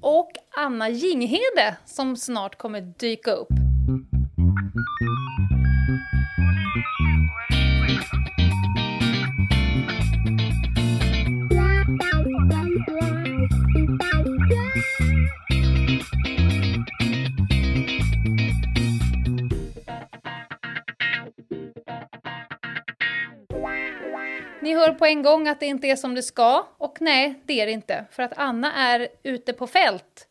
och 0.00 0.30
Anna 0.56 0.88
Jinghede 0.88 1.76
som 1.84 2.16
snart 2.16 2.58
kommer 2.58 2.80
dyka 2.80 3.30
upp. 3.30 3.48
Hör 24.78 24.92
på 24.92 25.06
en 25.06 25.22
gång 25.22 25.48
att 25.48 25.60
det 25.60 25.66
inte 25.66 25.86
är 25.86 25.96
som 25.96 26.14
det 26.14 26.22
ska, 26.22 26.66
och 26.78 27.00
nej, 27.00 27.40
det 27.44 27.60
är 27.60 27.66
det 27.66 27.72
inte. 27.72 28.04
För 28.10 28.22
att 28.22 28.32
Anna 28.36 28.72
är 28.72 29.08
ute 29.22 29.52
på 29.52 29.66
fält 29.66 30.28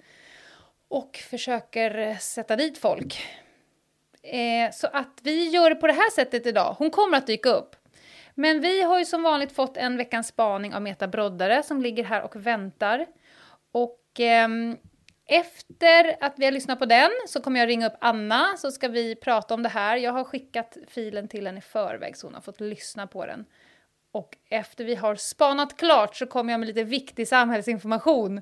och 0.88 1.18
försöker 1.30 2.18
sätta 2.20 2.56
dit 2.56 2.78
folk. 2.78 3.28
Eh, 4.24 4.72
så 4.74 4.88
att 4.88 5.20
vi 5.24 5.50
gör 5.50 5.70
det 5.70 5.76
på 5.76 5.88
det 5.88 5.94
här 5.94 6.12
sättet 6.12 6.46
idag. 6.46 6.76
Hon 6.78 6.92
kommer 6.92 7.18
att 7.18 7.28
dyka 7.28 7.50
upp. 7.50 7.76
Men 8.36 8.62
vi 8.62 8.82
har 8.82 9.00
ju 9.00 9.06
som 9.06 9.24
vanligt 9.24 9.52
fått 9.52 9.78
en 9.78 9.98
veckans 9.98 10.28
spaning 10.28 10.74
av 10.74 10.82
Meta 10.82 11.08
Broddare 11.08 11.64
som 11.64 11.82
ligger 11.82 12.04
här 12.04 12.22
och 12.22 12.36
väntar. 12.36 13.06
Och 13.72 14.20
eh, 14.20 14.48
efter 15.26 16.24
att 16.24 16.34
vi 16.38 16.46
har 16.46 16.52
lyssnat 16.52 16.80
på 16.80 16.86
den 16.86 17.10
så 17.28 17.42
kommer 17.42 17.60
jag 17.60 17.70
ringa 17.70 17.88
upp 17.88 17.98
Anna 18.02 18.58
så 18.58 18.72
ska 18.72 18.88
vi 18.88 19.16
prata 19.16 19.54
om 19.54 19.64
det 19.64 19.70
här. 19.70 19.98
Jag 19.98 20.12
har 20.12 20.24
skickat 20.24 20.78
filen 20.88 21.28
till 21.28 21.46
henne 21.46 21.58
i 21.58 21.62
förväg 21.62 22.18
så 22.18 22.28
hon 22.28 22.34
har 22.34 22.42
fått 22.42 22.60
lyssna 22.60 23.08
på 23.08 23.26
den. 23.26 23.46
Och 24.18 24.38
efter 24.50 24.86
vi 24.86 24.96
har 24.96 25.16
spanat 25.16 25.78
klart 25.78 26.16
så 26.16 26.26
kommer 26.26 26.54
jag 26.54 26.60
med 26.60 26.68
lite 26.68 26.84
viktig 26.84 27.28
samhällsinformation. 27.28 28.42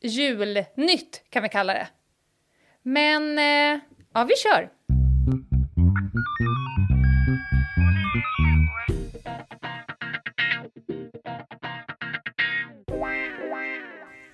Julnytt 0.00 1.22
kan 1.30 1.42
vi 1.42 1.48
kalla 1.48 1.74
det. 1.74 1.88
Men, 2.82 3.38
eh, 3.38 3.80
ja 4.14 4.24
vi 4.24 4.36
kör! 4.36 4.70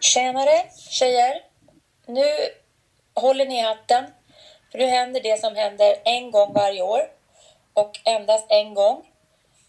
Tjenare 0.00 0.70
tjejer! 0.91 1.34
Nu 2.06 2.25
håller 3.15 3.47
ni 3.47 3.62
hatten. 3.62 4.05
För 4.70 4.78
nu 4.78 4.87
händer 4.87 5.20
det 5.20 5.41
som 5.41 5.56
händer 5.56 5.95
en 6.05 6.31
gång 6.31 6.53
varje 6.53 6.83
år. 6.83 7.00
Och 7.72 8.00
endast 8.05 8.47
en 8.48 8.75
gång. 8.75 9.06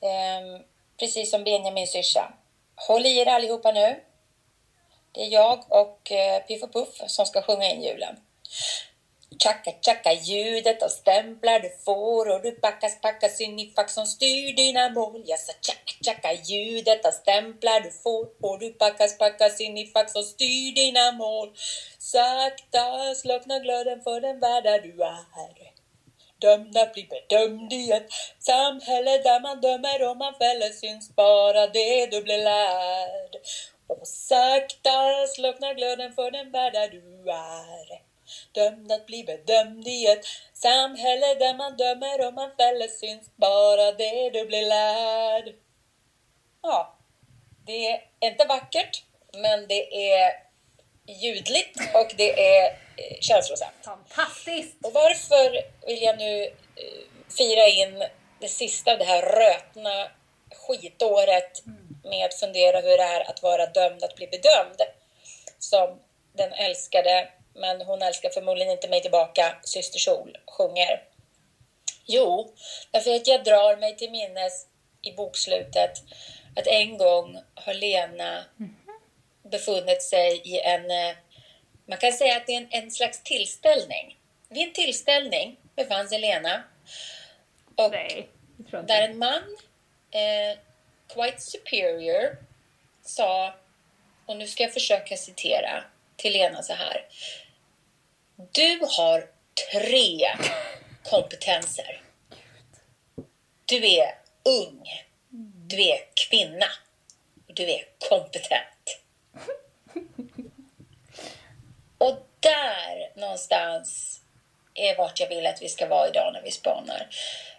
Ehm, 0.02 0.64
precis 1.00 1.32
som 1.32 1.44
Benjamin 1.44 1.88
syrsa. 1.88 2.34
Håll 2.88 3.06
i 3.06 3.18
er 3.20 3.28
allihopa 3.28 3.72
nu. 3.72 4.04
Det 5.12 5.22
är 5.22 5.28
jag 5.28 5.66
och 5.70 6.12
eh, 6.12 6.42
Piff 6.42 6.64
och 6.64 6.74
Puff 6.74 7.02
som 7.08 7.26
ska 7.26 7.42
sjunga 7.42 7.70
in 7.70 7.84
julen. 7.84 8.16
Tjacka 9.44 9.72
tjacka 9.82 10.14
ljudet 10.14 10.84
av 10.84 10.88
stämplar 10.88 11.60
du 11.60 11.70
får 11.86 12.30
och 12.30 12.42
du 12.42 12.52
packas 12.52 13.02
packas 13.02 13.42
in 13.42 13.60
i 13.60 13.72
fack 13.76 13.90
som 13.90 14.06
styr 14.06 14.56
dina 14.56 14.90
mål. 14.90 15.24
Jag 15.26 15.40
sa 15.40 15.54
tjacka 15.62 15.90
tjacka 16.06 16.34
ljudet 16.34 17.06
av 17.06 17.12
stämplar 17.12 17.80
du 17.80 17.92
får 17.92 18.28
och 18.42 18.60
du 18.60 18.74
packas 18.74 19.18
packas 19.18 19.62
in 19.62 19.78
i 19.78 19.88
fack 19.88 20.10
som 20.10 20.24
styr 20.24 20.76
dina 20.76 21.12
mål. 21.12 21.54
Sakta 22.00 23.16
slocknar 23.16 23.60
glöden 23.60 24.02
för 24.02 24.22
den 24.22 24.40
värld 24.40 24.64
där 24.64 24.80
du 24.80 25.04
är. 25.04 25.79
Dömd 26.40 26.78
att 26.78 26.94
bli 26.94 27.08
bedömd 27.10 27.74
i 27.74 27.92
ett 27.92 28.10
samhälle 28.40 29.18
där 29.18 29.40
man 29.40 29.62
dömer 29.62 30.10
och 30.10 30.18
man 30.18 30.36
fäller 30.36 30.70
syns 30.70 31.16
bara 31.16 31.68
det 31.68 32.06
du 32.06 32.22
blir 32.22 32.44
lärd. 32.44 33.36
Och 33.88 34.08
sakta 34.08 35.28
slocknar 35.36 35.74
glöden 35.74 36.14
för 36.14 36.32
den 36.32 36.52
värld 36.52 36.74
där 36.74 36.88
du 36.88 37.32
är. 37.32 38.02
Dömd 38.52 38.92
att 38.92 39.06
bli 39.06 39.24
bedömd 39.24 39.88
i 39.88 40.06
ett 40.06 40.26
samhälle 40.54 41.36
där 41.36 41.54
man 41.54 41.78
dömer 41.78 42.28
och 42.28 42.34
man 42.34 42.52
fäller 42.58 42.88
syns 42.88 43.36
bara 43.36 43.92
det 43.92 44.30
du 44.30 44.46
blir 44.46 44.68
lärd. 44.68 45.56
Ja, 46.62 46.98
det 47.66 47.88
är 47.92 48.02
inte 48.20 48.46
vackert, 48.46 49.04
men 49.34 49.68
det 49.68 50.12
är 50.14 50.49
ljudligt 51.14 51.78
och 51.94 52.12
det 52.18 52.58
är 52.58 52.66
eh, 52.66 53.20
känslosamt. 53.20 53.76
Fantastiskt! 53.86 54.78
Och 54.84 54.94
varför 54.94 55.64
vill 55.88 56.02
jag 56.02 56.18
nu 56.18 56.44
eh, 56.44 56.52
fira 57.38 57.68
in 57.68 58.04
det 58.40 58.48
sista 58.48 58.92
av 58.92 58.98
det 58.98 59.06
här 59.06 59.22
rötna 59.22 60.12
skitåret 60.56 61.64
med 62.04 62.26
att 62.26 62.34
fundera 62.34 62.80
hur 62.80 62.98
det 62.98 63.04
är 63.04 63.30
att 63.30 63.44
vara 63.44 63.66
dömd 63.66 64.04
att 64.04 64.16
bli 64.16 64.28
bedömd? 64.28 64.82
Som 65.60 66.00
den 66.34 66.54
älskade, 66.54 67.30
men 67.54 67.82
hon 67.82 68.02
älskar 68.02 68.30
förmodligen 68.30 68.72
inte 68.72 68.88
mig 68.88 69.02
tillbaka, 69.02 69.56
Syster 69.64 70.00
Sol 70.00 70.38
sjunger. 70.48 71.04
Jo, 72.06 72.54
därför 72.92 73.16
att 73.16 73.28
jag 73.28 73.44
drar 73.44 73.78
mig 73.78 73.96
till 73.96 74.12
minnes 74.12 74.66
i 75.02 75.12
bokslutet 75.12 75.92
att 76.56 76.68
en 76.68 76.98
gång 76.98 77.38
har 77.56 77.74
Lena 77.74 78.46
befunnit 79.52 80.04
sig 80.04 80.42
i 80.46 80.60
en, 80.60 80.92
eh, 80.92 81.16
man 81.86 81.98
kan 81.98 82.12
säga 82.12 82.38
att 82.38 82.48
det 82.48 82.54
är 82.54 82.58
en, 82.58 82.68
en 82.72 82.92
slags 82.92 83.24
tillställning. 83.24 84.18
Vid 84.50 84.68
en 84.68 84.74
tillställning 84.74 85.58
befann 85.76 86.10
sig 86.10 86.20
Lena 86.20 86.64
och 87.76 87.92
Nej, 87.92 88.30
där 88.88 89.02
en 89.02 89.18
man, 89.18 89.58
eh, 90.12 90.58
quite 91.14 91.42
superior, 91.42 92.38
sa, 93.02 93.56
och 94.26 94.38
nu 94.38 94.48
ska 94.48 94.64
jag 94.64 94.74
försöka 94.74 95.18
citera 95.18 95.84
till 96.16 96.34
Lena 96.34 96.64
så 96.64 96.74
här. 96.74 97.06
Du 98.52 98.80
har 98.98 99.30
tre 99.72 100.28
kompetenser. 101.04 102.02
Du 103.66 103.88
är 103.88 104.18
ung, 104.44 104.84
du 105.68 105.82
är 105.82 106.00
kvinna 106.30 106.66
och 107.48 107.54
du 107.54 107.64
är 107.64 107.86
kompetent. 108.10 108.79
Och 111.98 112.18
där 112.40 113.20
någonstans 113.20 114.20
är 114.74 114.98
vart 114.98 115.20
jag 115.20 115.28
vill 115.30 115.48
att 115.48 115.62
vi 115.62 115.70
ska 115.70 115.88
vara 115.88 116.08
idag 116.08 116.34
när 116.34 116.42
vi 116.42 116.52
spanar. 116.52 117.08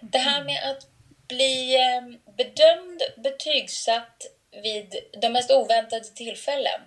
Det 0.01 0.19
här 0.19 0.45
med 0.45 0.71
att 0.71 0.87
bli 1.29 1.77
ehm, 1.77 2.21
bedömd, 2.37 3.03
betygsatt 3.17 4.27
vid 4.63 4.97
de 5.13 5.29
mest 5.29 5.51
oväntade 5.51 6.05
tillfällen 6.05 6.81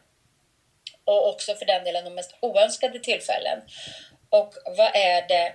och 1.06 1.30
också 1.30 1.56
för 1.56 1.66
den 1.66 1.84
delen 1.84 2.04
de 2.04 2.16
mest 2.16 2.36
oönskade 2.40 3.00
tillfällen. 3.00 3.62
Och 4.30 4.54
vad 4.66 4.96
är 4.96 5.28
det 5.28 5.54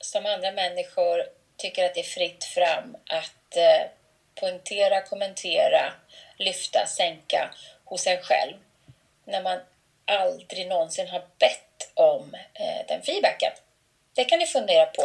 som 0.00 0.26
andra 0.26 0.52
människor 0.52 1.24
tycker 1.56 1.84
att 1.84 1.94
det 1.94 2.00
är 2.00 2.04
fritt 2.04 2.44
fram 2.44 2.96
att 3.06 3.56
eh, 3.56 3.86
poängtera, 4.34 5.00
kommentera, 5.00 5.92
lyfta, 6.38 6.86
sänka 6.86 7.54
hos 7.84 8.06
en 8.06 8.22
själv 8.22 8.54
när 9.24 9.42
man 9.42 9.58
aldrig 10.04 10.68
någonsin 10.68 11.08
har 11.08 11.20
bett 11.38 11.92
om 11.94 12.34
eh, 12.34 12.86
den 12.88 13.02
feedbacken. 13.02 13.52
Det 14.14 14.24
kan 14.24 14.38
ni 14.38 14.46
fundera 14.46 14.86
på. 14.86 15.02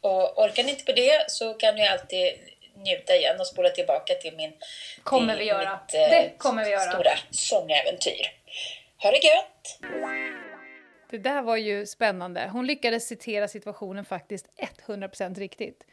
Och 0.00 0.38
orkar 0.44 0.62
ni 0.64 0.70
inte 0.70 0.84
på 0.84 0.92
det 0.92 1.30
så 1.30 1.54
kan 1.54 1.74
ni 1.74 1.88
alltid 1.88 2.32
njuta 2.76 3.16
igen 3.16 3.40
och 3.40 3.46
spola 3.46 3.68
tillbaka 3.68 4.14
till 4.14 4.36
min 4.36 4.52
Kommer 5.02 5.32
till 5.34 5.38
vi 5.44 5.48
göra. 5.48 5.80
mitt, 5.86 5.94
eh, 5.94 6.00
Det 6.10 6.32
kommer 6.38 6.64
vi 6.64 6.70
göra. 6.70 6.90
stora 6.92 7.12
sångäventyr. 7.30 8.32
Ha 9.02 9.10
det 9.10 9.16
gött! 9.24 9.78
Det 11.10 11.18
där 11.18 11.42
var 11.42 11.56
ju 11.56 11.86
spännande. 11.86 12.48
Hon 12.52 12.66
lyckades 12.66 13.08
citera 13.08 13.48
situationen 13.48 14.04
faktiskt 14.04 14.46
100% 14.86 15.38
riktigt. 15.38 15.84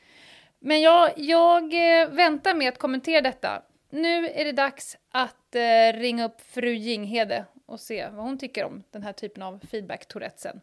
Men 0.60 0.82
jag, 0.82 1.12
jag 1.16 1.64
eh, 2.02 2.08
väntar 2.08 2.54
med 2.54 2.70
att 2.70 2.78
kommentera 2.78 3.22
detta. 3.22 3.62
Nu 3.90 4.30
är 4.30 4.46
det 4.46 4.52
dags 4.52 4.98
att 5.12 5.56
eh, 5.56 5.94
ringa 6.00 6.26
upp 6.26 6.42
fru 6.54 6.74
Jinghede 6.74 7.46
och 7.66 7.80
se 7.80 8.10
vad 8.10 8.26
hon 8.26 8.38
tycker 8.38 8.66
om 8.66 8.84
den 8.92 9.04
här 9.04 9.14
typen 9.14 9.44
av 9.44 9.60
feedback-tourettesen. 9.72 10.62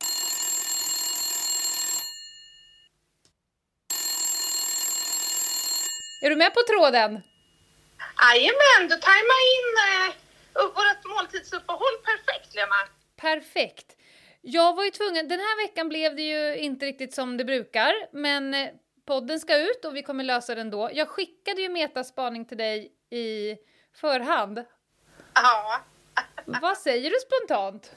Är 6.23 6.31
du 6.31 6.37
med 6.37 6.55
på 6.55 6.61
tråden? 6.69 7.21
Jajamän, 8.23 8.89
du 8.89 8.97
tajmar 8.97 9.41
in 9.57 9.71
eh, 9.89 10.15
vårt 10.55 11.17
måltidsuppehåll 11.17 11.97
perfekt, 12.05 12.55
Lena. 12.55 12.75
Perfekt. 13.17 13.97
Jag 14.41 14.77
var 14.77 14.85
ju 14.85 14.91
tvungen, 14.91 15.29
den 15.29 15.41
här 15.41 15.67
veckan 15.67 15.89
blev 15.89 16.17
det 16.17 16.23
ju 16.23 16.57
inte 16.57 16.87
riktigt 16.87 17.15
som 17.15 17.37
det 17.37 17.45
brukar, 17.45 17.93
men 18.13 18.55
eh, 18.55 18.69
podden 19.07 19.41
ska 19.41 19.57
ut 19.57 19.85
och 19.85 19.97
vi 19.97 20.03
kommer 20.03 20.25
lösa 20.25 20.55
den 20.55 20.71
då. 20.71 20.91
Jag 20.93 21.09
skickade 21.09 21.63
ju 21.63 21.69
metaspaning 21.69 22.45
till 22.45 22.59
dig 22.59 22.93
i 23.11 23.57
förhand. 23.95 24.65
Ja. 25.35 25.81
Vad 26.45 26.79
säger 26.79 27.11
du 27.11 27.17
spontant? 27.21 27.93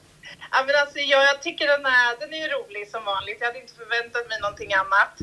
ja 0.52 0.64
men 0.66 0.74
alltså, 0.82 0.98
jag, 0.98 1.24
jag 1.24 1.42
tycker 1.42 1.66
den 1.68 1.86
är, 1.86 2.20
den 2.20 2.34
är 2.34 2.48
rolig 2.48 2.90
som 2.90 3.04
vanligt. 3.04 3.36
Jag 3.40 3.46
hade 3.46 3.60
inte 3.60 3.74
förväntat 3.74 4.28
mig 4.28 4.40
någonting 4.40 4.74
annat. 4.74 5.20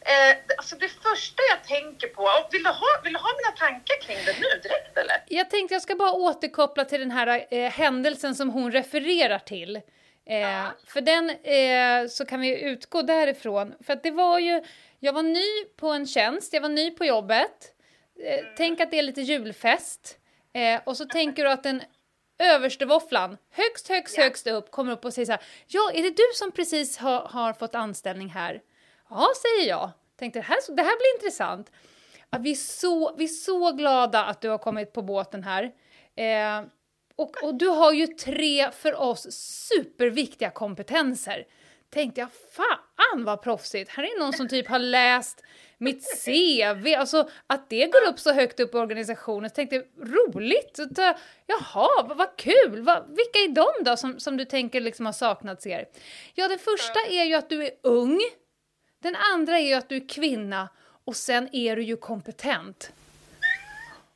Eh, 0.00 0.36
det- 0.46 0.54
alltså 0.58 0.76
det 0.76 0.88
första 0.88 1.42
jag 1.50 1.64
tänker 1.64 2.08
på, 2.08 2.22
och 2.22 2.48
vill, 2.54 2.62
du 2.62 2.70
ha, 2.70 2.86
vill 3.04 3.12
du 3.12 3.18
ha 3.18 3.28
mina 3.42 3.56
tankar 3.56 4.00
kring 4.02 4.16
det 4.26 4.34
nu 4.40 4.60
direkt 4.62 4.98
eller? 4.98 5.16
Jag 5.28 5.50
tänkte 5.50 5.74
jag 5.74 5.82
ska 5.82 5.94
bara 5.94 6.12
återkoppla 6.12 6.84
till 6.84 7.00
den 7.00 7.10
här 7.10 7.46
eh, 7.50 7.70
händelsen 7.70 8.34
som 8.34 8.50
hon 8.50 8.72
refererar 8.72 9.38
till. 9.38 9.76
Eh, 9.76 10.66
För 10.86 11.00
den 11.00 11.30
eh, 11.30 12.08
så 12.08 12.26
kan 12.26 12.40
vi 12.40 12.60
utgå 12.62 13.02
därifrån. 13.02 13.74
För 13.86 13.92
att 13.92 14.02
det 14.02 14.10
var 14.10 14.38
ju, 14.38 14.62
jag 15.00 15.12
var 15.12 15.22
ny 15.22 15.64
på 15.76 15.88
en 15.88 16.06
tjänst, 16.06 16.52
jag 16.52 16.60
var 16.60 16.68
ny 16.68 16.90
på 16.90 17.04
jobbet. 17.04 17.72
Eh, 18.24 18.44
Tänk 18.56 18.80
att 18.80 18.90
det 18.90 18.98
är 18.98 19.02
lite 19.02 19.20
julfest. 19.20 20.18
Eh, 20.52 20.80
och 20.84 20.96
så 20.96 21.04
tänker 21.04 21.44
du 21.44 21.50
att 21.50 21.62
den 21.62 21.82
överste 22.38 22.86
våfflan, 22.86 23.36
högst, 23.50 23.88
högst, 23.88 24.16
högst 24.16 24.46
upp, 24.46 24.70
kommer 24.70 24.92
upp 24.92 25.04
och 25.04 25.14
säger 25.14 25.26
så 25.26 25.32
här. 25.32 25.42
Ja, 25.66 25.90
är 25.94 26.02
det 26.02 26.10
du 26.10 26.22
som 26.34 26.52
precis 26.52 26.98
har, 26.98 27.20
har 27.20 27.52
fått 27.52 27.74
anställning 27.74 28.28
här? 28.28 28.62
Ja, 29.10 29.28
säger 29.42 29.70
jag. 29.70 29.90
Tänkte 30.18 30.38
det 30.38 30.42
här, 30.42 30.76
det 30.76 30.82
här 30.82 30.96
blir 30.96 31.16
intressant. 31.16 31.72
Ja, 32.30 32.38
vi, 32.38 32.50
är 32.50 32.54
så, 32.54 33.16
vi 33.16 33.24
är 33.24 33.28
så 33.28 33.72
glada 33.72 34.24
att 34.24 34.40
du 34.40 34.48
har 34.48 34.58
kommit 34.58 34.92
på 34.92 35.02
båten 35.02 35.44
här. 35.44 35.64
Eh, 36.16 36.66
och, 37.16 37.42
och 37.42 37.54
du 37.54 37.68
har 37.68 37.92
ju 37.92 38.06
tre 38.06 38.70
för 38.70 38.94
oss 38.94 39.32
superviktiga 39.32 40.50
kompetenser. 40.50 41.46
Tänkte 41.96 42.20
jag, 42.20 42.28
fan 42.52 43.24
vad 43.24 43.42
proffsigt. 43.42 43.90
Här 43.90 44.02
är 44.02 44.18
någon 44.18 44.32
som 44.32 44.48
typ 44.48 44.68
har 44.68 44.78
läst 44.78 45.42
mitt 45.78 46.24
CV, 46.24 46.94
alltså 46.98 47.28
att 47.46 47.70
det 47.70 47.86
går 47.86 48.08
upp 48.08 48.20
så 48.20 48.32
högt 48.32 48.60
upp 48.60 48.74
i 48.74 48.78
organisationen. 48.78 49.50
Så 49.50 49.54
tänkte 49.54 49.76
jag, 49.76 49.84
roligt! 49.98 50.76
Så 50.76 50.86
ta- 50.86 51.18
Jaha, 51.46 51.88
vad, 52.08 52.16
vad 52.16 52.36
kul! 52.36 52.82
Vad, 52.82 53.08
vilka 53.08 53.38
är 53.38 53.48
de 53.48 53.84
då 53.84 53.96
som, 53.96 54.20
som 54.20 54.36
du 54.36 54.44
tänker 54.44 54.80
liksom 54.80 55.06
har 55.06 55.12
saknats 55.12 55.66
er? 55.66 55.88
Ja, 56.34 56.48
den 56.48 56.58
första 56.58 57.00
är 57.00 57.24
ju 57.24 57.34
att 57.34 57.48
du 57.48 57.64
är 57.64 57.70
ung. 57.82 58.20
Den 59.02 59.16
andra 59.34 59.58
är 59.58 59.66
ju 59.66 59.74
att 59.74 59.88
du 59.88 59.96
är 59.96 60.08
kvinna 60.08 60.68
och 61.04 61.16
sen 61.16 61.48
är 61.52 61.76
du 61.76 61.82
ju 61.82 61.96
kompetent. 61.96 62.92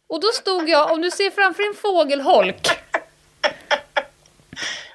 Och 0.07 0.21
då 0.21 0.29
stod 0.29 0.69
jag, 0.69 0.93
om 0.93 1.03
du 1.03 1.11
ser 1.11 1.31
framför 1.31 1.63
en 1.63 1.75
fågelholk. 1.75 2.69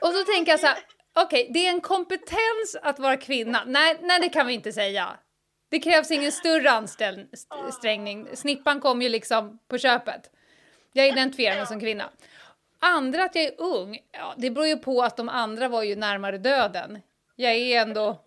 Och 0.01 0.13
så 0.13 0.23
tänker 0.23 0.51
jag 0.51 0.59
så 0.59 0.67
här, 0.67 0.77
okej, 1.15 1.49
det 1.53 1.67
är 1.67 1.71
en 1.71 1.81
kompetens 1.81 2.75
att 2.81 2.99
vara 2.99 3.17
kvinna. 3.17 3.63
Nej, 3.65 3.97
nej, 4.01 4.19
det 4.19 4.29
kan 4.29 4.47
vi 4.47 4.53
inte 4.53 4.71
säga. 4.71 5.17
Det 5.69 5.79
krävs 5.79 6.11
ingen 6.11 6.31
större 6.31 6.71
ansträngning. 7.49 8.27
Snippan 8.33 8.79
kom 8.79 9.01
ju 9.01 9.09
liksom 9.09 9.59
på 9.67 9.77
köpet. 9.77 10.31
Jag 10.93 11.07
identifierar 11.07 11.55
mig 11.55 11.67
som 11.67 11.79
kvinna. 11.79 12.09
Andra 12.79 13.23
att 13.23 13.35
jag 13.35 13.43
är 13.43 13.61
ung, 13.61 13.99
ja, 14.11 14.33
det 14.37 14.49
beror 14.49 14.67
ju 14.67 14.77
på 14.77 15.03
att 15.03 15.17
de 15.17 15.29
andra 15.29 15.67
var 15.67 15.83
ju 15.83 15.95
närmare 15.95 16.37
döden. 16.37 17.01
Jag 17.35 17.53
är 17.53 17.81
ändå, 17.81 18.21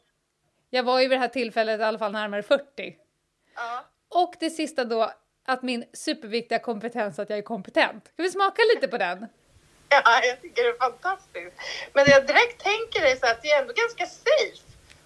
jag 0.71 0.83
var 0.83 1.01
ju 1.01 1.09
vid 1.09 1.19
det 1.19 1.21
här 1.21 1.29
tillfället 1.29 1.81
i 1.81 1.83
alla 1.83 1.99
fall 1.99 2.13
närmare 2.13 2.43
40. 2.43 2.97
Ja. 3.55 3.85
Och 4.09 4.35
det 4.41 4.51
sista 4.51 4.85
då, 4.85 5.13
att 5.45 5.63
min 5.63 5.85
superviktiga 5.93 6.59
kompetens 6.59 7.19
att 7.19 7.31
jag 7.31 7.39
är 7.39 7.43
kompetent. 7.43 8.09
Ska 8.13 8.23
vi 8.23 8.31
smaka 8.31 8.63
lite 8.75 8.89
på 8.89 8.99
den? 8.99 9.27
Ja, 10.05 10.21
jag 10.25 10.43
tycker 10.43 10.63
det 10.63 10.69
är 10.69 10.79
fantastiskt. 10.79 11.57
Men 11.93 12.05
jag 12.09 12.27
direkt 12.27 12.63
tänker 12.63 13.03
är 13.03 13.17
så 13.17 13.27
att 13.27 13.43
det 13.43 13.49
är 13.51 13.61
ändå 13.61 13.73
ganska 13.73 14.07
safe 14.07 14.63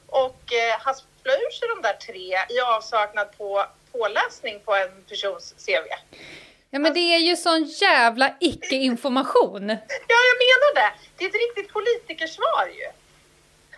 och 0.06 0.52
eh, 0.52 0.80
haspla 0.80 1.32
ur 1.32 1.50
sig 1.50 1.68
de 1.68 1.82
där 1.82 1.92
tre 1.92 2.56
i 2.56 2.60
avsaknad 2.60 3.38
på 3.38 3.66
påläsning 3.92 4.60
på 4.64 4.74
en 4.74 5.04
persons 5.08 5.54
CV. 5.66 5.86
Ja 6.70 6.78
men 6.78 6.94
det 6.94 7.00
är 7.00 7.18
ju 7.18 7.36
sån 7.36 7.64
jävla 7.64 8.34
icke-information. 8.40 9.68
Ja, 10.08 10.18
jag 10.30 10.36
menar 10.44 10.74
det. 10.74 10.92
Det 11.16 11.24
är 11.24 11.28
ett 11.28 11.34
riktigt 11.34 11.72
politikersvar 11.72 12.66
ju. 12.66 12.88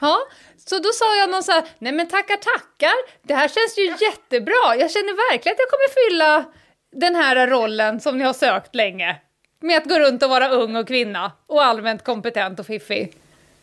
Ja, 0.00 0.18
så 0.66 0.78
då 0.78 0.92
sa 0.92 1.16
jag 1.16 1.30
någon 1.30 1.42
så 1.42 1.52
här, 1.52 1.64
nej 1.78 1.92
men 1.92 2.08
tackar 2.08 2.36
tackar, 2.36 2.94
det 3.22 3.34
här 3.34 3.48
känns 3.48 3.78
ju 3.78 4.06
jättebra. 4.06 4.76
Jag 4.78 4.90
känner 4.90 5.32
verkligen 5.32 5.54
att 5.54 5.58
jag 5.58 5.70
kommer 5.70 6.08
fylla 6.08 6.44
den 6.92 7.14
här 7.14 7.46
rollen 7.46 8.00
som 8.00 8.18
ni 8.18 8.24
har 8.24 8.32
sökt 8.32 8.74
länge. 8.74 9.20
Med 9.64 9.78
att 9.78 9.88
gå 9.88 9.98
runt 9.98 10.22
och 10.22 10.30
vara 10.30 10.48
ung 10.48 10.76
och 10.76 10.88
kvinna 10.88 11.32
och 11.46 11.64
allmänt 11.64 12.04
kompetent 12.04 12.60
och 12.60 12.66
fiffig. 12.66 13.16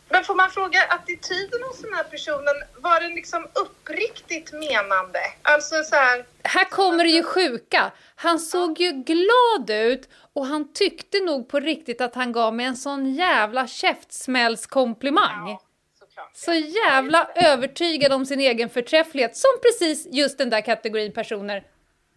Men 0.09 0.23
får 0.23 0.35
man 0.35 0.49
fråga 0.49 0.79
attityden 0.89 1.63
hos 1.67 1.81
den 1.81 1.93
här 1.93 2.03
personen, 2.03 2.55
var 2.77 3.01
den 3.01 3.13
liksom 3.15 3.47
uppriktigt 3.53 4.53
menande? 4.53 5.19
Alltså 5.41 5.83
så 5.83 5.95
här, 5.95 6.25
Här 6.43 6.63
kommer 6.63 7.03
det 7.03 7.09
ju 7.09 7.23
sjuka. 7.23 7.91
Han 8.15 8.39
såg 8.39 8.79
ju 8.79 8.91
glad 8.91 9.69
ut 9.69 10.09
och 10.33 10.45
han 10.45 10.73
tyckte 10.73 11.19
nog 11.19 11.49
på 11.49 11.59
riktigt 11.59 12.01
att 12.01 12.15
han 12.15 12.31
gav 12.31 12.53
mig 12.53 12.65
en 12.65 12.77
sån 12.77 13.13
jävla 13.13 13.67
käftsmällskomplimang. 13.67 15.57
såklart. 15.99 16.31
Så 16.33 16.53
jävla 16.53 17.29
övertygad 17.35 18.13
om 18.13 18.25
sin 18.25 18.39
egen 18.39 18.69
förträfflighet 18.69 19.37
som 19.37 19.51
precis 19.61 20.07
just 20.11 20.37
den 20.37 20.49
där 20.49 20.61
kategorin 20.61 21.11
personer 21.11 21.63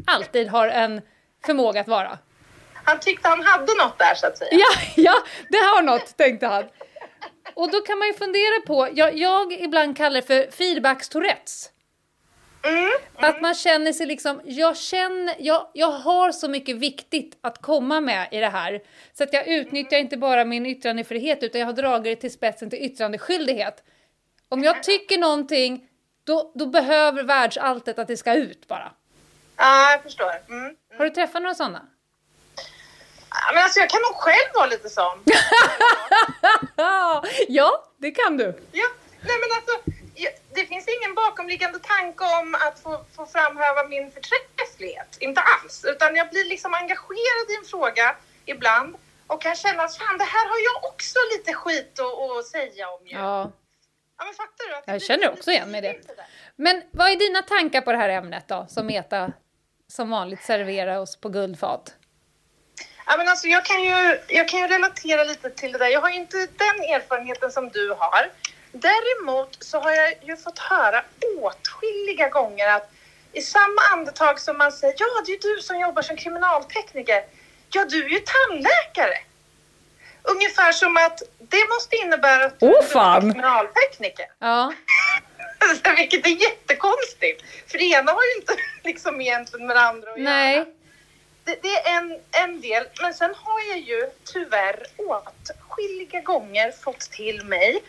alltid 0.07 0.49
har 0.49 0.69
en 0.69 1.01
förmåga 1.47 1.81
att 1.81 1.89
vara. 1.89 2.19
Han 2.85 3.01
tyckte 3.01 3.29
han 3.29 3.43
hade 3.43 3.75
något 3.75 3.99
där 3.99 4.15
så 4.15 4.27
att 4.27 4.39
säga. 4.39 4.51
Ja, 4.53 4.71
ja, 4.97 5.15
det 5.51 5.59
har 5.59 5.83
något, 5.83 6.17
tänkte 6.17 6.47
han. 6.47 6.65
Och 7.55 7.71
då 7.71 7.81
kan 7.81 7.99
man 7.99 8.09
ju 8.09 8.15
fundera 8.15 8.61
på, 8.67 8.89
jag, 8.93 9.17
jag 9.17 9.53
ibland 9.53 9.97
kallar 9.97 10.21
det 10.21 10.27
för 10.27 10.47
feedbacks-tourettes. 10.51 11.71
Mm, 12.65 12.91
Att 13.15 13.41
man 13.41 13.55
känner 13.55 13.93
sig 13.93 14.07
liksom, 14.07 14.41
jag 14.45 14.77
känner, 14.77 15.35
jag, 15.39 15.71
jag 15.75 15.91
har 15.91 16.33
så 16.33 16.49
mycket 16.49 16.77
viktigt 16.77 17.39
att 17.41 17.63
komma 17.63 18.01
med 18.01 18.29
i 18.31 18.41
det 18.41 18.49
här. 18.49 18.81
Så 19.13 19.25
att 19.25 19.33
jag 19.33 19.49
utnyttjar 19.49 19.99
inte 19.99 20.17
bara 20.17 20.45
min 20.45 20.67
yttrandefrihet 20.67 21.43
utan 21.43 21.61
jag 21.61 21.69
har 21.69 21.73
dragit 21.73 22.05
det 22.05 22.17
till 22.21 22.33
spetsen 22.33 22.71
till 22.71 22.79
yttrandeskyldighet. 22.79 23.83
Om 24.49 24.63
jag 24.65 24.83
tycker 24.83 25.19
någonting, 25.19 25.89
då, 26.25 26.53
då 26.55 26.67
behöver 26.67 27.23
världsalltet 27.23 27.99
att 27.99 28.09
det 28.09 28.17
ska 28.17 28.35
ut 28.35 28.69
bara. 28.69 28.93
Ja, 29.57 29.91
jag 29.91 30.03
förstår. 30.03 30.33
Mm. 30.49 30.77
Har 30.99 31.05
du 31.05 31.11
träffat 31.11 31.43
några 31.43 31.55
sådana? 31.55 31.87
Men 33.55 33.63
alltså 33.63 33.81
jag 33.81 33.91
kan 33.91 34.01
nog 34.01 34.15
själv 34.15 34.51
vara 34.55 34.67
lite 34.67 34.89
sån. 34.89 35.19
ja, 37.49 37.85
det 37.97 38.11
kan 38.11 38.37
du. 38.37 38.45
Ja, 38.73 38.89
nej 39.21 39.37
men 39.41 39.51
alltså, 39.57 39.91
det 40.55 40.67
finns 40.67 40.89
ingen 40.89 41.15
bakomliggande 41.15 41.79
tanke 41.79 42.25
om 42.25 42.55
att 42.55 42.81
få, 42.81 43.05
få 43.17 43.27
framhäva 43.27 43.85
min 43.89 44.11
förträfflighet. 44.11 45.17
Inte 45.21 45.41
alls. 45.41 45.85
Utan 45.89 46.17
jag 46.17 46.31
blir 46.31 46.45
liksom 46.45 46.75
engagerad 46.75 47.47
i 47.51 47.55
en 47.59 47.65
fråga 47.65 48.17
ibland 48.45 48.97
och 49.27 49.43
kan 49.43 49.57
känna 49.57 49.83
att 49.83 49.97
fan, 49.97 50.19
det 50.19 50.25
här 50.25 50.49
har 50.49 50.59
jag 50.69 50.91
också 50.93 51.19
lite 51.37 51.53
skit 51.55 52.01
att, 52.01 52.39
att 52.39 52.47
säga 52.47 52.91
om 52.91 53.07
ju. 53.07 53.17
Ja. 53.17 53.53
Ja. 54.19 54.25
men 54.25 54.35
fattar 54.35 54.69
du? 54.69 54.75
Att 54.75 54.87
Jag 54.87 55.03
känner 55.03 55.33
också 55.33 55.51
igen 55.51 55.71
mig 55.71 55.79
i 55.79 55.83
det. 55.83 56.01
Men 56.57 56.83
vad 56.93 57.11
är 57.11 57.17
dina 57.17 57.43
tankar 57.43 57.81
på 57.81 57.93
det 57.93 57.99
här 57.99 58.09
ämnet 58.09 58.49
då, 58.49 58.67
som 58.69 58.87
Meta 58.87 59.33
som 59.89 60.11
vanligt 60.11 60.43
serverar 60.43 60.99
oss 60.99 61.17
på 61.17 61.29
guldfat? 61.29 61.95
Ja, 63.07 63.17
men 63.17 63.29
alltså, 63.29 63.47
jag, 63.47 63.65
kan 63.65 63.83
ju, 63.83 64.21
jag 64.29 64.49
kan 64.49 64.61
ju 64.61 64.67
relatera 64.67 65.25
lite 65.25 65.51
till 65.51 65.73
det 65.73 65.79
där. 65.79 65.89
Jag 65.89 66.01
har 66.01 66.11
ju 66.11 66.17
inte 66.17 66.37
den 66.37 66.77
erfarenheten 66.95 67.53
som 67.53 67.69
du 67.69 67.91
har. 67.99 68.31
Däremot 68.73 69.65
så 69.65 69.81
har 69.81 69.91
jag 69.91 70.15
ju 70.23 70.37
fått 70.37 70.59
höra 70.59 71.03
åtskilliga 71.41 72.29
gånger 72.29 72.69
att 72.69 72.91
i 73.33 73.43
samma 73.43 73.83
andetag 73.93 74.41
som 74.41 74.59
man 74.59 74.73
säger 74.73 74.95
ja, 74.99 75.07
det 75.27 75.33
är 75.33 75.57
du 75.57 75.63
som 75.63 75.81
jobbar 75.81 76.03
som 76.03 76.17
kriminaltekniker. 76.17 77.25
Ja, 77.73 77.85
du 77.85 78.05
är 78.05 78.09
ju 78.09 78.19
tandläkare. 78.19 79.19
Ungefär 80.23 80.73
som 80.73 80.97
att 80.97 81.23
det 81.39 81.69
måste 81.75 81.97
innebära 81.97 82.45
att 82.45 82.61
du 82.61 82.77
är 82.77 82.83
fan. 82.83 83.21
kriminaltekniker. 83.21 84.27
Ja, 84.39 84.73
Vilket 85.97 86.27
är 86.27 86.31
jättekonstigt. 86.31 87.45
För 87.71 87.79
det 87.79 87.85
ena 87.85 88.13
har 88.13 88.23
ju 88.23 88.41
inte 88.41 88.55
liksom 88.85 89.21
egentligen 89.21 89.67
med 89.67 89.77
det 89.77 89.81
andra 89.81 90.11
att 90.11 90.19
göra 90.19 90.31
nej. 90.31 90.75
Det, 91.45 91.59
det 91.63 91.77
är 91.77 91.97
en, 91.97 92.21
en 92.31 92.61
del, 92.61 92.85
men 93.01 93.15
sen 93.15 93.35
har 93.37 93.61
jag 93.71 93.79
ju 93.79 94.11
tyvärr 94.25 94.87
åtskilliga 94.97 96.21
gånger 96.21 96.73
fått 96.73 97.01
till 97.01 97.45
mig 97.45 97.83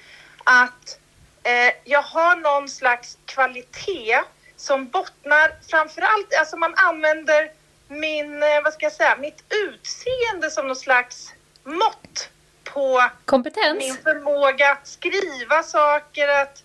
att 0.44 1.00
eh, 1.44 1.74
jag 1.84 2.02
har 2.02 2.36
någon 2.36 2.70
slags 2.70 3.18
kvalitet 3.26 4.22
som 4.56 4.88
bottnar 4.88 5.52
framförallt, 5.70 6.34
alltså 6.40 6.58
man 6.58 6.74
använder 6.76 7.52
min, 7.88 8.44
eh, 8.44 8.64
vad 8.64 8.74
ska 8.74 8.86
jag 8.86 8.94
säga, 8.94 9.18
mitt 9.18 9.44
utseende 9.50 10.50
som 10.52 10.68
någon 10.68 10.76
slags 10.76 11.34
mått 11.64 12.30
på 12.64 13.04
Kompetens? 13.26 13.78
min 13.78 13.98
förmåga 13.98 14.72
att 14.72 14.88
skriva 14.88 15.64
saker, 15.64 16.28
att 16.28 16.64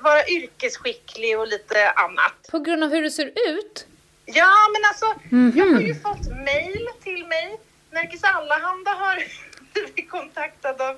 vara 0.00 0.28
yrkesskicklig 0.28 1.38
och 1.38 1.46
lite 1.46 1.90
annat. 1.90 2.34
På 2.50 2.58
grund 2.58 2.84
av 2.84 2.90
hur 2.90 3.02
du 3.02 3.10
ser 3.10 3.32
ut? 3.48 3.86
Ja, 4.26 4.54
men 4.72 4.82
alltså, 4.88 5.06
jag 5.58 5.74
har 5.74 5.80
ju 5.80 5.94
fått 5.94 6.28
mejl 6.44 6.88
till 7.02 7.26
mig. 7.26 7.60
Nerikes 7.90 8.24
Allehanda 8.24 8.90
har 8.90 9.22
blivit 9.72 10.10
kontaktad 10.10 10.80
av 10.82 10.96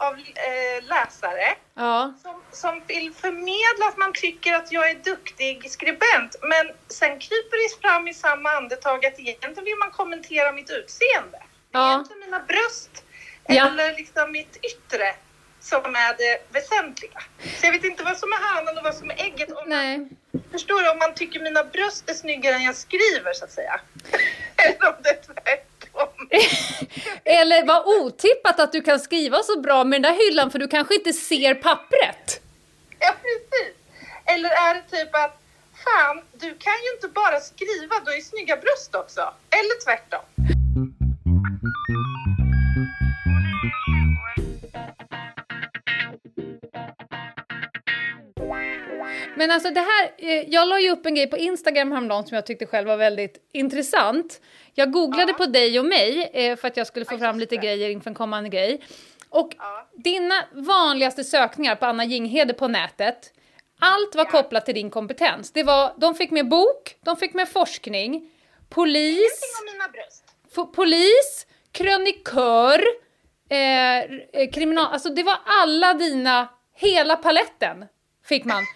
av 0.00 0.14
eh, 0.14 0.84
läsare 0.88 1.54
Ja. 1.74 2.14
som, 2.22 2.42
som 2.52 2.82
vill 2.86 3.12
förmedla 3.14 3.86
att 3.88 3.96
man 3.96 4.12
tycker 4.12 4.54
att 4.54 4.72
jag 4.72 4.90
är 4.90 4.94
duktig 4.94 5.70
skribent 5.70 6.36
men 6.42 6.70
sen 6.88 7.18
kryper 7.18 7.56
det 7.68 7.88
fram 7.88 8.08
i 8.08 8.14
samma 8.14 8.50
andetag 8.50 9.06
att 9.06 9.18
egentligen 9.18 9.64
vill 9.64 9.76
man 9.78 9.90
kommentera 9.90 10.52
mitt 10.52 10.70
utseende. 10.70 11.42
Ja. 11.72 11.90
Egentligen 11.92 12.20
mina 12.20 12.40
bröst 12.40 13.04
Ja. 13.48 13.66
eller 13.66 13.94
liksom 13.96 14.32
mitt 14.32 14.56
yttre 14.62 15.14
som 15.68 15.94
är 15.94 16.16
det 16.18 16.38
väsentliga. 16.52 17.22
Så 17.60 17.66
jag 17.66 17.72
vet 17.72 17.84
inte 17.84 18.02
vad 18.02 18.16
som 18.18 18.32
är 18.32 18.36
hanen 18.36 18.78
och 18.78 18.84
vad 18.84 18.94
som 18.94 19.10
är 19.10 19.16
ägget. 19.26 19.50
Om 19.50 19.64
Nej. 19.66 19.98
Man, 19.98 20.10
förstår 20.52 20.82
du? 20.82 20.90
Om 20.90 20.98
man 20.98 21.14
tycker 21.14 21.40
mina 21.40 21.64
bröst 21.64 22.10
är 22.10 22.14
snyggare 22.14 22.54
än 22.54 22.62
jag 22.62 22.76
skriver 22.76 23.32
så 23.32 23.44
att 23.44 23.52
säga. 23.52 23.80
eller 24.56 24.88
om 24.88 24.94
det 25.02 25.08
är 25.08 25.20
tvärtom. 25.26 26.28
Eller 27.24 27.66
vad 27.66 27.86
otippat 27.86 28.60
att 28.60 28.72
du 28.72 28.80
kan 28.82 29.00
skriva 29.00 29.42
så 29.42 29.60
bra 29.60 29.84
med 29.84 30.02
den 30.02 30.12
där 30.12 30.26
hyllan 30.26 30.50
för 30.50 30.58
du 30.58 30.68
kanske 30.68 30.94
inte 30.94 31.12
ser 31.12 31.54
pappret. 31.54 32.40
Ja, 32.98 33.14
precis. 33.22 33.74
Eller 34.24 34.50
är 34.50 34.74
det 34.74 34.96
typ 34.96 35.14
att 35.14 35.40
fan, 35.84 36.22
du 36.32 36.54
kan 36.54 36.78
ju 36.84 36.90
inte 36.94 37.08
bara 37.08 37.40
skriva, 37.40 38.00
du 38.04 38.10
har 38.10 38.16
ju 38.16 38.22
snygga 38.22 38.56
bröst 38.56 38.94
också. 38.94 39.34
Eller 39.50 39.84
tvärtom. 39.84 40.24
Men 49.38 49.50
alltså 49.50 49.70
det 49.70 49.80
här, 49.80 50.10
eh, 50.18 50.44
jag 50.48 50.68
la 50.68 50.80
ju 50.80 50.90
upp 50.90 51.06
en 51.06 51.14
grej 51.14 51.26
på 51.26 51.36
Instagram 51.36 51.92
häromdagen 51.92 52.26
som 52.26 52.34
jag 52.34 52.46
tyckte 52.46 52.66
själv 52.66 52.88
var 52.88 52.96
väldigt 52.96 53.48
intressant. 53.52 54.40
Jag 54.74 54.92
googlade 54.92 55.32
på 55.34 55.46
dig 55.46 55.78
och 55.78 55.86
mig 55.86 56.30
eh, 56.34 56.56
för 56.56 56.68
att 56.68 56.76
jag 56.76 56.86
skulle 56.86 57.04
få 57.04 57.14
Ja, 57.14 57.18
fram 57.18 57.38
lite 57.38 57.56
det. 57.56 57.62
grejer 57.62 57.90
inför 57.90 58.10
en 58.10 58.14
kommande 58.14 58.48
grej. 58.48 58.82
Och 59.30 59.54
Ja. 59.58 59.88
dina 59.96 60.34
vanligaste 60.52 61.24
sökningar 61.24 61.76
på 61.76 61.86
Anna 61.86 62.04
Jinghede 62.04 62.54
på 62.54 62.68
nätet, 62.68 63.32
allt 63.80 64.14
var 64.14 64.24
kopplat 64.24 64.64
till 64.66 64.74
din 64.74 64.90
kompetens. 64.90 65.52
Det 65.52 65.62
var, 65.62 65.92
de 65.96 66.14
fick 66.14 66.30
med 66.30 66.48
bok, 66.48 66.96
de 67.04 67.16
fick 67.16 67.34
med 67.34 67.48
forskning, 67.48 68.30
polis, 68.68 69.40
polis, 70.74 71.46
krönikör, 71.72 72.82
eh, 73.50 73.98
eh, 73.98 74.50
kriminal... 74.54 74.86
Alltså 74.92 75.08
det 75.08 75.22
var 75.22 75.38
alla 75.44 75.94
dina, 75.94 76.48
hela 76.74 77.16
paletten 77.16 77.84
fick 78.28 78.44
man. 78.44 78.62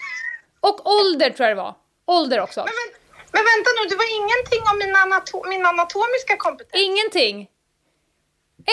Och 0.67 0.87
ålder 1.01 1.31
tror 1.31 1.49
jag 1.49 1.57
det 1.57 1.63
var. 1.63 1.75
Ålder 2.07 2.41
också. 2.41 2.61
Men, 2.61 2.67
vänt, 2.67 2.95
men 3.33 3.43
vänta 3.51 3.71
nu, 3.77 3.89
det 3.89 3.97
var 3.97 4.11
ingenting 4.21 4.63
om 4.73 4.79
min, 4.79 4.97
anato 4.97 5.49
min 5.49 5.67
anatomiska 5.67 6.37
kompetens. 6.37 6.83
Ingenting. 6.83 7.49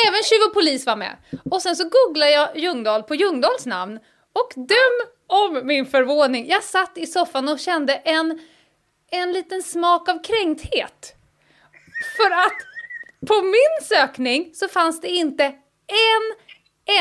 Även 0.07 0.23
tjuv 0.23 0.41
och 0.47 0.53
polis 0.53 0.85
var 0.85 0.95
med. 0.95 1.17
Och 1.51 1.61
sen 1.61 1.75
så 1.75 1.89
googlade 1.89 2.31
jag 2.31 2.57
Ljungdahl 2.57 3.03
på 3.03 3.15
Ljungdahls 3.15 3.65
namn. 3.65 3.99
Och 4.33 4.53
döm 4.55 4.97
om 5.27 5.67
min 5.67 5.85
förvåning. 5.85 6.49
Jag 6.49 6.63
satt 6.63 6.97
i 6.97 7.07
soffan 7.07 7.49
och 7.49 7.59
kände 7.59 7.93
en, 7.93 8.39
en 9.11 9.31
liten 9.33 9.63
smak 9.63 10.09
av 10.09 10.23
kränkthet. 10.23 11.15
För 12.17 12.31
att 12.31 12.57
på 13.27 13.41
min 13.41 13.87
sökning 13.87 14.51
så 14.53 14.67
fanns 14.67 15.01
det 15.01 15.07
inte 15.07 15.43
en 15.87 16.35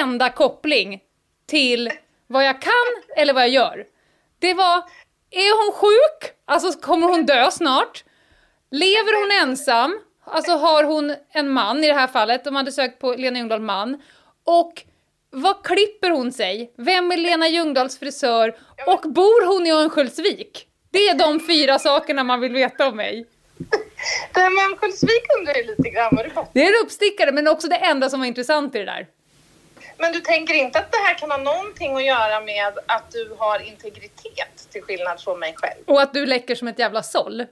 enda 0.00 0.30
koppling 0.30 1.00
till 1.46 1.92
vad 2.26 2.44
jag 2.44 2.62
kan 2.62 3.14
eller 3.16 3.32
vad 3.32 3.42
jag 3.42 3.50
gör. 3.50 3.86
Det 4.38 4.54
var, 4.54 4.76
är 5.30 5.64
hon 5.64 5.72
sjuk? 5.74 6.32
Alltså 6.44 6.80
kommer 6.80 7.06
hon 7.08 7.26
dö 7.26 7.50
snart? 7.50 8.04
Lever 8.70 9.20
hon 9.20 9.48
ensam? 9.48 10.00
Alltså 10.24 10.52
har 10.52 10.84
hon 10.84 11.16
en 11.32 11.50
man 11.50 11.84
i 11.84 11.86
det 11.86 11.94
här 11.94 12.06
fallet? 12.06 12.44
De 12.44 12.56
hade 12.56 12.72
sökt 12.72 12.98
på 12.98 13.14
Lena 13.14 13.38
Ljungdahl 13.38 13.60
man. 13.60 14.02
Och 14.44 14.82
vad 15.30 15.64
klipper 15.64 16.10
hon 16.10 16.32
sig? 16.32 16.72
Vem 16.76 17.12
är 17.12 17.16
Lena 17.16 17.48
Ljungdahls 17.48 17.98
frisör? 17.98 18.56
Och 18.86 19.12
bor 19.12 19.46
hon 19.46 19.66
i 19.66 19.72
Örnsköldsvik? 19.72 20.66
Det 20.90 21.08
är 21.08 21.14
de 21.14 21.40
fyra 21.40 21.78
sakerna 21.78 22.24
man 22.24 22.40
vill 22.40 22.52
veta 22.52 22.88
om 22.88 22.96
mig. 22.96 23.26
Det 24.34 24.40
här 24.40 24.50
med 24.50 24.64
Örnsköldsvik 24.64 25.22
undrar 25.38 25.54
jag 25.56 25.66
lite 25.66 25.90
grann 25.90 26.08
vad 26.16 26.24
det 26.24 26.34
var. 26.34 26.46
Det 26.52 26.62
är 26.62 26.66
en 26.66 26.84
uppstickare, 26.84 27.32
men 27.32 27.48
också 27.48 27.68
det 27.68 27.76
enda 27.76 28.10
som 28.10 28.20
var 28.20 28.26
intressant 28.26 28.74
i 28.74 28.78
det 28.78 28.84
där. 28.84 29.06
Men 29.98 30.12
du 30.12 30.20
tänker 30.20 30.54
inte 30.54 30.78
att 30.78 30.92
det 30.92 30.98
här 30.98 31.14
kan 31.14 31.30
ha 31.30 31.38
någonting 31.38 31.96
att 31.96 32.04
göra 32.04 32.40
med 32.40 32.78
att 32.86 33.10
du 33.12 33.34
har 33.38 33.58
integritet 33.68 34.68
till 34.72 34.82
skillnad 34.82 35.20
från 35.20 35.38
mig 35.40 35.54
själv? 35.56 35.82
Och 35.86 36.00
att 36.02 36.12
du 36.14 36.26
läcker 36.26 36.54
som 36.54 36.68
ett 36.68 36.78
jävla 36.78 37.02
såll. 37.02 37.46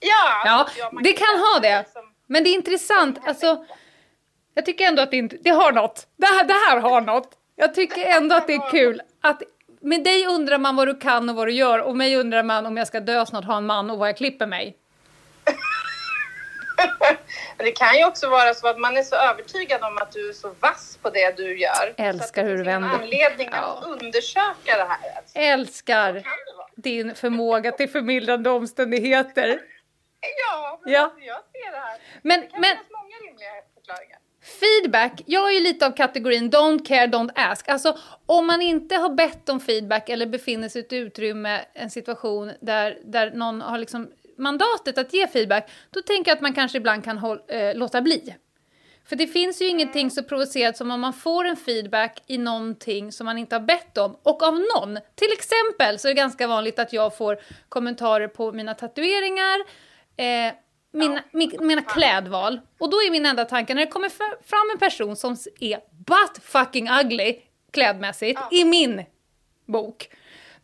Ja, 0.00 0.42
Ja, 0.78 0.90
det 1.02 1.12
kan 1.12 1.38
ha 1.38 1.58
det. 1.62 1.78
liksom- 1.78 2.12
Men 2.26 2.44
det 2.44 2.50
är 2.50 2.54
intressant. 2.54 3.18
Alltså, 3.26 3.64
jag 4.54 4.66
tycker 4.66 4.84
ändå 4.86 5.02
att 5.02 5.10
det, 5.10 5.16
inte, 5.16 5.36
det 5.40 5.50
har 5.50 5.72
något. 5.72 6.06
Det 6.16 6.26
här, 6.26 6.44
det 6.44 6.52
här 6.68 6.80
har 6.80 7.00
något. 7.00 7.30
Jag 7.56 7.74
tycker 7.74 8.06
ändå 8.06 8.34
att 8.36 8.46
det 8.46 8.54
är 8.54 8.70
kul. 8.70 9.02
Att 9.20 9.42
med 9.80 10.04
dig 10.04 10.26
undrar 10.26 10.58
man 10.58 10.76
vad 10.76 10.88
du 10.88 10.94
kan 10.98 11.28
och 11.28 11.36
vad 11.36 11.46
du 11.46 11.52
gör 11.52 11.78
och 11.78 11.96
mig 11.96 12.16
undrar 12.16 12.42
man 12.42 12.66
om 12.66 12.76
jag 12.76 12.86
ska 12.86 13.00
dö 13.00 13.26
snart, 13.26 13.44
ha 13.44 13.56
en 13.56 13.66
man 13.66 13.90
och 13.90 13.98
var 13.98 14.06
jag 14.06 14.16
klipper 14.16 14.46
mig. 14.46 14.76
Men 17.56 17.66
det 17.66 17.72
kan 17.72 17.98
ju 17.98 18.04
också 18.06 18.28
vara 18.28 18.54
så 18.54 18.68
att 18.68 18.78
man 18.78 18.96
är 18.96 19.02
så 19.02 19.16
övertygad 19.16 19.82
om 19.82 19.98
att 19.98 20.12
du 20.12 20.28
är 20.28 20.32
så 20.32 20.54
vass 20.60 20.98
på 21.02 21.10
det 21.10 21.36
du 21.36 21.58
gör. 21.58 21.94
Älskar 21.96 22.42
det 22.42 22.48
hur 22.48 22.56
du 22.58 22.64
vänder. 22.64 22.88
anledning 22.88 23.48
att 23.48 23.54
Ja. 23.54 23.82
undersöka 23.86 24.76
det 24.76 24.84
här. 24.88 25.16
Alltså. 25.16 25.38
Älskar 25.38 26.12
det 26.12 26.24
din 26.76 27.14
förmåga 27.14 27.72
till 27.72 27.88
förmildrande 27.90 28.50
omständigheter. 28.50 29.60
Ja, 30.48 30.80
Ja. 30.84 31.00
Alltså, 31.02 31.20
jag 31.20 31.36
ser 31.52 31.72
det 31.72 31.78
här. 31.78 31.98
Men, 32.22 32.40
Det 32.40 32.46
kan 32.46 32.60
men 32.60 32.70
finnas 32.70 32.86
många 32.90 33.30
rimliga 33.30 33.48
förklaringar. 33.74 34.18
Feedback, 34.60 35.22
jag 35.26 35.48
är 35.48 35.52
ju 35.52 35.60
lite 35.60 35.86
av 35.86 35.90
kategorin 35.90 36.50
don't 36.50 36.86
care, 36.86 37.06
don't 37.06 37.30
ask. 37.34 37.68
Alltså 37.68 37.98
om 38.26 38.46
man 38.46 38.62
inte 38.62 38.94
har 38.96 39.08
bett 39.10 39.48
om 39.48 39.60
feedback 39.60 40.08
eller 40.08 40.26
befinner 40.26 40.68
sig 40.68 40.82
i 40.82 40.84
ett 40.84 40.92
utrymme, 40.92 41.64
en 41.74 41.90
situation 41.90 42.52
där, 42.60 42.98
där 43.04 43.30
någon 43.30 43.60
har 43.60 43.78
liksom 43.78 44.10
mandatet 44.42 44.98
att 44.98 45.12
ge 45.12 45.26
feedback, 45.28 45.70
då 45.90 46.02
tänker 46.02 46.30
jag 46.30 46.36
att 46.36 46.42
man 46.42 46.54
kanske 46.54 46.78
ibland 46.78 47.04
kan 47.04 47.18
håll, 47.18 47.40
eh, 47.48 47.74
låta 47.74 48.00
bli. 48.02 48.34
För 49.08 49.16
det 49.16 49.26
finns 49.26 49.62
ju 49.62 49.66
ingenting 49.68 50.10
så 50.10 50.22
provocerat 50.22 50.76
som 50.76 50.90
om 50.90 51.00
man 51.00 51.12
får 51.12 51.44
en 51.44 51.56
feedback 51.56 52.22
i 52.26 52.38
någonting 52.38 53.12
som 53.12 53.24
man 53.24 53.38
inte 53.38 53.54
har 53.54 53.60
bett 53.60 53.98
om, 53.98 54.16
och 54.22 54.42
av 54.42 54.54
någon. 54.54 54.98
Till 55.14 55.32
exempel 55.32 55.98
så 55.98 56.08
är 56.08 56.10
det 56.10 56.16
ganska 56.16 56.46
vanligt 56.46 56.78
att 56.78 56.92
jag 56.92 57.16
får 57.16 57.38
kommentarer 57.68 58.28
på 58.28 58.52
mina 58.52 58.74
tatueringar, 58.74 59.58
eh, 60.16 60.54
mina, 60.92 61.22
mi- 61.32 61.62
mina 61.62 61.82
klädval. 61.82 62.60
Och 62.78 62.90
då 62.90 62.96
är 62.96 63.10
min 63.10 63.26
enda 63.26 63.44
tanke, 63.44 63.74
när 63.74 63.84
det 63.86 63.90
kommer 63.92 64.08
fram 64.42 64.70
en 64.72 64.78
person 64.78 65.16
som 65.16 65.36
är 65.60 65.80
butt 66.06 66.38
fucking 66.42 66.88
ugly 66.90 67.36
klädmässigt 67.72 68.40
i 68.50 68.64
min 68.64 69.04
bok, 69.66 70.08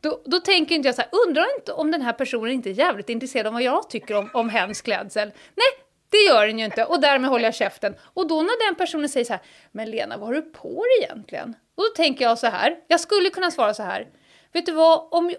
då, 0.00 0.22
då 0.24 0.40
tänker 0.40 0.74
inte 0.74 0.88
jag 0.88 0.94
så 0.94 1.02
här, 1.02 1.10
undrar 1.26 1.46
inte 1.58 1.72
om 1.72 1.90
den 1.90 2.02
här 2.02 2.12
personen 2.12 2.52
inte 2.52 2.70
är 2.70 2.74
jävligt 2.74 3.08
intresserad 3.08 3.46
av 3.46 3.52
vad 3.52 3.62
jag 3.62 3.90
tycker 3.90 4.14
om, 4.14 4.30
om 4.34 4.48
hens 4.48 4.80
klädsel. 4.80 5.32
Nej, 5.54 5.84
det 6.10 6.18
gör 6.18 6.46
den 6.46 6.58
ju 6.58 6.64
inte 6.64 6.84
och 6.84 7.00
därmed 7.00 7.30
håller 7.30 7.44
jag 7.44 7.54
käften. 7.54 7.94
Och 8.14 8.28
då 8.28 8.42
när 8.42 8.66
den 8.68 8.74
personen 8.74 9.08
säger 9.08 9.24
så 9.24 9.32
här, 9.32 9.42
men 9.72 9.90
Lena 9.90 10.16
vad 10.16 10.28
har 10.28 10.34
du 10.34 10.42
på 10.42 10.68
dig 10.68 11.08
egentligen? 11.08 11.48
Och 11.48 11.82
då 11.82 11.88
tänker 11.96 12.24
jag 12.24 12.38
så 12.38 12.46
här, 12.46 12.76
jag 12.88 13.00
skulle 13.00 13.30
kunna 13.30 13.50
svara 13.50 13.74
så 13.74 13.82
här, 13.82 14.08
vet 14.52 14.66
du 14.66 14.72
vad, 14.72 15.08
om, 15.10 15.34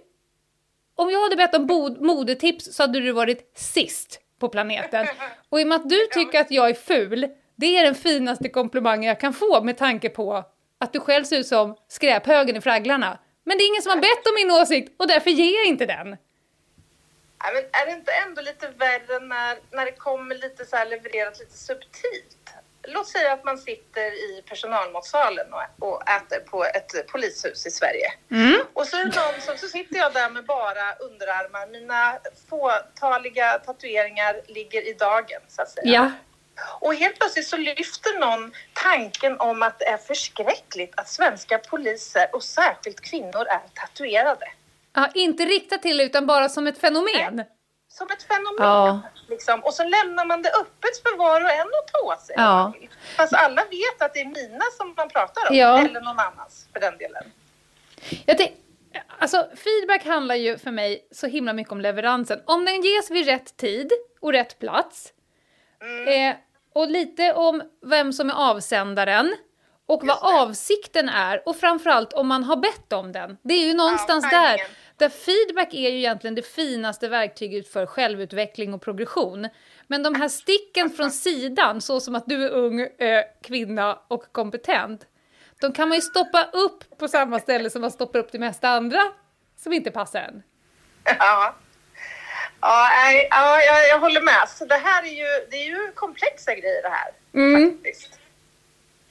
om 0.96 1.10
jag 1.12 1.22
hade 1.22 1.36
bett 1.36 1.56
om 1.56 1.96
modetips 2.00 2.76
så 2.76 2.84
hade 2.84 3.00
du 3.00 3.12
varit 3.12 3.58
sist 3.58 4.20
på 4.40 4.50
planeten. 4.50 5.08
Och 5.50 5.60
i 5.60 5.64
och 5.64 5.68
med 5.68 5.76
att 5.76 5.90
du 5.90 6.08
tycker 6.14 6.40
att 6.40 6.52
jag 6.52 6.70
är 6.70 6.74
ful, 6.74 7.28
det 7.56 7.78
är 7.78 7.84
den 7.84 7.96
finaste 7.96 8.50
komplimangen 8.50 9.04
jag 9.08 9.20
kan 9.20 9.34
få 9.34 9.64
med 9.64 9.78
tanke 9.78 10.10
på 10.10 10.44
att 10.80 10.94
du 10.94 11.00
själv 11.00 11.24
ser 11.24 11.40
ut 11.40 11.48
som 11.48 11.76
skräphögen 11.88 12.56
i 12.56 12.62
Fragglarna. 12.62 13.20
Men 13.50 13.58
det 13.58 13.64
är 13.64 13.68
ingen 13.68 13.82
som 13.82 13.90
har 13.90 14.02
bett 14.10 14.28
om 14.28 14.36
min 14.36 14.52
åsikt 14.52 14.94
och 14.98 15.08
därför 15.08 15.30
ger 15.30 15.56
jag 15.60 15.66
inte 15.66 15.86
den. 15.86 16.08
Nej, 17.44 17.54
men 17.54 17.64
är 17.82 17.86
det 17.86 17.92
inte 17.92 18.12
ändå 18.12 18.42
lite 18.42 18.68
värre 18.68 19.20
när, 19.20 19.58
när 19.72 19.86
det 19.86 19.92
kommer 19.92 20.36
lite 20.36 20.66
så 20.66 20.76
här 20.76 20.86
levererat 20.86 21.40
lite 21.40 21.58
subtilt? 21.58 22.54
Låt 22.84 23.08
säga 23.08 23.34
att 23.34 23.44
man 23.44 23.58
sitter 23.58 24.12
i 24.30 24.44
personalmatsalen 24.50 25.48
och, 25.54 25.88
och 25.88 26.10
äter 26.10 26.40
på 26.40 26.66
ett 26.66 27.08
polishus 27.08 27.66
i 27.66 27.72
Sverige. 27.72 28.14
Och 28.74 28.88
så 28.88 28.98
är 28.98 29.06
det 29.06 29.22
någon 29.22 29.42
som, 29.42 29.58
så 29.58 29.68
sitter 29.68 29.98
jag 29.98 30.14
där 30.14 30.30
med 30.30 30.46
bara 30.46 30.94
underarmar. 31.00 31.68
Mina 31.68 32.20
fåtaliga 32.50 33.60
tatueringar 33.66 34.42
ligger 34.48 34.88
i 34.88 34.94
dagen 34.94 35.42
så 35.48 35.62
att 35.62 35.70
säga. 35.70 35.94
Ja. 35.94 36.12
Och 36.80 36.96
helt 36.96 37.20
plötsligt 37.20 37.48
så 37.48 37.58
lyfter 37.58 38.20
någon 38.20 38.54
tanken 38.74 39.40
om 39.40 39.64
att 39.64 39.80
det 39.80 39.86
är 39.86 39.98
förskräckligt 39.98 40.94
att 40.98 41.10
svenska 41.10 41.58
poliser 41.58 42.28
och 42.34 42.44
särskilt 42.44 43.02
kvinnor 43.02 43.46
är 43.48 43.62
tatuerade. 43.74 44.46
ja 44.94 45.10
inte 45.14 45.46
riktat 45.46 45.82
till 45.82 46.02
utan 46.02 46.26
bara 46.26 46.50
som 46.50 46.68
ett 46.68 46.78
fenomen. 46.78 47.44
Som 47.88 48.08
ett 48.12 48.24
fenomen. 48.24 48.68
Ja. 48.68 49.02
Liksom. 49.30 49.60
Och 49.64 49.74
så 49.74 49.84
lämnar 49.84 50.26
man 50.26 50.42
det 50.42 50.50
öppet 50.50 50.98
för 51.04 51.18
var 51.18 51.44
och 51.44 51.52
en 51.52 51.68
att 51.68 51.88
ta 51.94 52.14
åt 52.14 52.22
sig. 52.22 52.36
Ja. 52.38 52.74
Fast 53.16 53.34
alla 53.34 53.64
vet 53.64 54.02
att 54.02 54.14
det 54.14 54.20
är 54.20 54.26
mina 54.26 54.66
som 54.78 54.94
man 54.98 55.10
pratar 55.10 55.50
om. 55.50 55.56
Ja. 55.56 55.80
Eller 55.80 56.02
någon 56.02 56.20
annans 56.20 56.68
för 56.74 56.80
den 56.80 56.98
delen. 56.98 57.24
Jag 58.26 58.38
alltså, 59.20 59.50
feedback 59.56 60.06
handlar 60.06 60.36
ju 60.36 60.58
för 60.58 60.72
mig 60.72 61.08
så 61.12 61.28
himla 61.28 61.54
mycket 61.54 61.72
om 61.72 61.82
leveransen. 61.82 62.42
Om 62.46 62.66
den 62.66 62.82
ges 62.82 63.12
vid 63.12 63.26
rätt 63.26 63.58
tid 63.58 63.92
och 64.22 64.34
rätt 64.34 64.60
plats. 64.60 65.14
Eh, 66.08 66.36
och 66.74 66.90
lite 66.90 67.34
om 67.34 67.62
vem 67.86 68.14
som 68.14 68.30
är 68.30 68.34
avsändaren. 68.52 69.36
och 69.86 70.04
vad 70.04 70.18
avsikten 70.42 71.10
är 71.10 71.42
och 71.46 71.56
framförallt 71.56 72.14
om 72.14 72.28
man 72.28 72.44
har 72.44 72.56
bett 72.58 72.94
om 72.94 73.12
den. 73.12 73.38
Det 73.42 73.54
är 73.54 73.68
ju 73.68 73.74
någonstans 73.74 74.26
Ja, 74.32 74.40
där. 74.40 74.60
Där 74.98 75.10
feedback 75.10 75.74
är 75.74 75.90
ju 75.90 75.98
egentligen 75.98 76.36
det 76.36 76.42
finaste 76.42 77.08
verktyget 77.08 77.68
för 77.74 77.86
självutveckling 77.86 78.74
och 78.74 78.82
progression. 78.82 79.48
Men 79.88 80.04
de 80.04 80.16
här 80.16 80.28
sticken 80.30 80.90
från 80.90 81.12
sidan, 81.12 81.82
så 81.82 82.00
som 82.00 82.16
att 82.16 82.26
du 82.26 82.46
är 82.46 82.50
ung, 82.50 82.82
eh, 82.82 83.24
kvinna 83.44 84.00
och 84.08 84.24
kompetent, 84.32 85.06
de 85.62 85.74
kan 85.74 85.90
man 85.90 85.96
ju 85.98 86.02
stoppa 86.02 86.44
upp 86.44 86.98
på 86.98 87.08
samma 87.08 87.40
ställe 87.40 87.70
som 87.70 87.82
man 87.82 87.92
stoppar 87.92 88.20
upp 88.20 88.32
det 88.32 88.40
mesta 88.40 88.70
andra 88.70 89.02
som 89.58 89.74
inte 89.74 89.92
passar 89.92 90.20
en. 90.20 90.44
Ja. 91.20 91.56
Ja, 92.62 92.90
ja 93.30 93.62
jag, 93.62 93.88
jag 93.90 94.00
håller 94.00 94.22
med. 94.22 94.50
Så 94.50 94.66
det 94.66 94.76
här 94.76 95.04
är 95.04 95.14
ju, 95.22 95.48
det 95.50 95.58
är 95.58 95.66
ju 95.66 95.92
komplexa 95.92 96.56
grejer 96.56 96.82
det 96.82 96.90
här. 96.90 97.12
Mm. 97.34 97.78
Faktiskt. 97.78 98.20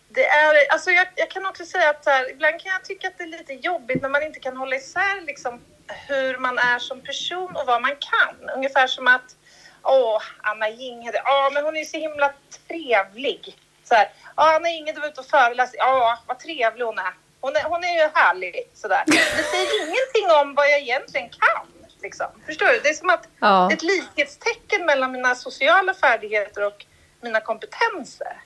Det 0.08 0.26
är, 0.26 0.72
alltså 0.72 0.90
jag, 0.90 1.06
jag 1.14 1.30
kan 1.30 1.46
också 1.46 1.64
säga 1.64 1.90
att 1.90 2.06
här, 2.06 2.30
ibland 2.30 2.60
kan 2.60 2.72
jag 2.72 2.84
tycka 2.84 3.08
att 3.08 3.18
det 3.18 3.24
är 3.24 3.28
lite 3.28 3.52
jobbigt 3.52 4.02
när 4.02 4.08
man 4.08 4.22
inte 4.22 4.40
kan 4.40 4.56
hålla 4.56 4.76
isär 4.76 5.20
liksom, 5.26 5.60
hur 6.08 6.38
man 6.38 6.58
är 6.58 6.78
som 6.78 7.00
person 7.00 7.56
och 7.56 7.66
vad 7.66 7.82
man 7.82 7.96
kan. 7.96 8.50
Ungefär 8.50 8.86
som 8.86 9.06
att, 9.06 9.36
åh, 9.82 10.22
Anna 10.38 10.68
Jinghede, 10.68 11.22
ja 11.24 11.50
men 11.54 11.64
hon 11.64 11.76
är 11.76 11.80
ju 11.80 11.86
så 11.86 11.96
himla 11.96 12.32
trevlig. 12.68 13.56
Så 13.84 13.94
här, 13.94 14.10
ja, 14.36 14.56
Anna 14.56 14.70
Jinghede 14.70 15.00
var 15.00 15.08
ute 15.08 15.20
och 15.20 15.26
föreläste, 15.26 15.76
ja 15.76 16.18
vad 16.26 16.38
trevlig 16.38 16.84
hon 16.84 16.98
är. 16.98 17.14
Hon 17.40 17.56
är, 17.56 17.62
hon 17.62 17.84
är 17.84 17.94
ju 17.94 18.10
härlig 18.14 18.70
sådär. 18.74 19.02
Det 19.06 19.42
säger 19.42 19.82
ingenting 19.82 20.40
om 20.40 20.54
vad 20.54 20.66
jag 20.66 20.80
egentligen 20.80 21.28
kan. 21.28 21.66
Liksom. 22.02 22.26
Förstår 22.46 22.66
du? 22.66 22.80
Det 22.82 22.88
är 22.88 22.94
som 22.94 23.10
att 23.10 23.28
Ja. 23.40 23.72
ett 23.72 23.82
likhetstecken 23.82 24.86
mellan 24.86 25.12
mina 25.12 25.34
sociala 25.34 25.94
färdigheter 25.94 26.66
och 26.66 26.86
mina 27.20 27.40
kompetenser. 27.40 28.40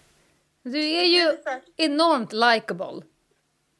Du 0.62 0.78
är 0.90 1.04
ju 1.04 1.32
enormt 1.76 2.32
likable. 2.32 3.02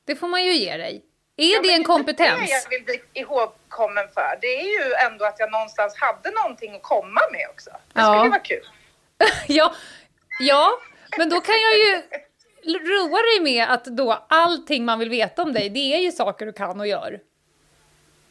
Det 0.05 0.17
får 0.17 0.29
man 0.29 0.45
ju 0.45 0.53
ge 0.53 0.77
dig. 0.77 1.05
Är 1.37 1.55
Ja, 1.55 1.61
det 1.63 1.73
en 1.73 1.81
Det 1.81 1.85
kompetens? 1.85 2.51
jag 2.51 2.71
vill 2.71 2.85
bli 2.85 3.03
ihågkommen 3.13 4.09
för, 4.15 4.39
det 4.41 4.47
är 4.47 4.87
ju 4.87 4.93
ändå 4.95 5.25
att 5.25 5.39
jag 5.39 5.51
någonstans 5.53 5.95
hade 5.97 6.31
någonting 6.31 6.75
att 6.77 6.83
komma 6.83 7.21
med 7.33 7.47
också. 7.51 7.71
Det 7.71 8.01
Ja. 8.01 8.15
skulle 8.19 8.31
vara 8.31 8.41
kul. 8.41 8.69
Ja, 9.49 9.75
ja, 10.41 10.71
men 11.19 11.29
då 11.29 11.41
kan 11.41 11.55
jag 11.55 11.77
ju 11.79 12.03
roa 12.79 13.19
dig 13.23 13.41
med 13.41 13.71
att 13.73 13.85
då 13.85 14.27
allting 14.29 14.85
man 14.85 14.99
vill 14.99 15.09
veta 15.11 15.43
om 15.43 15.53
dig, 15.53 15.69
det 15.71 15.95
är 15.95 15.99
ju 15.99 16.13
saker 16.13 16.47
du 16.47 16.53
kan 16.53 16.81
och 16.81 16.87
gör. 16.87 17.21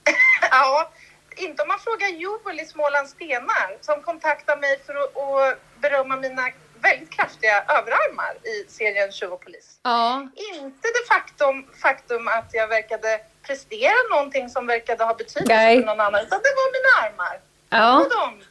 Ja, 0.51 0.91
inte 1.35 1.61
om 1.61 1.67
man 1.67 1.79
frågar 1.79 2.07
Joel 2.07 2.59
i 2.59 2.65
Smålands 2.65 3.11
Stenar 3.11 3.77
som 3.81 4.01
kontaktar 4.01 4.57
mig 4.57 4.79
för 4.85 4.93
att, 4.93 5.17
att 5.17 5.81
berömma 5.81 6.15
mina 6.15 6.41
väldigt 6.81 7.09
kraftiga 7.11 7.57
överarmar 7.61 8.33
i 8.47 8.65
serien 8.71 9.11
Tjuv 9.11 9.31
och 9.33 9.41
polis. 9.41 9.79
Ja, 9.83 10.27
Inte 10.53 10.87
det 10.87 11.07
faktum, 11.07 11.67
faktum 11.81 12.27
att 12.27 12.49
jag 12.53 12.67
verkade 12.67 13.19
prestera 13.47 14.15
någonting 14.15 14.49
som 14.49 14.67
verkade 14.67 15.03
ha 15.03 15.13
betydelse 15.13 15.53
Nej. 15.55 15.79
för 15.79 15.85
någon 15.85 15.99
annan, 15.99 16.21
utan 16.21 16.39
det 16.39 16.53
var 16.55 16.71
mina 16.77 17.07
armar. 17.07 17.39
ja. 17.69 17.99
Och. 18.01 18.43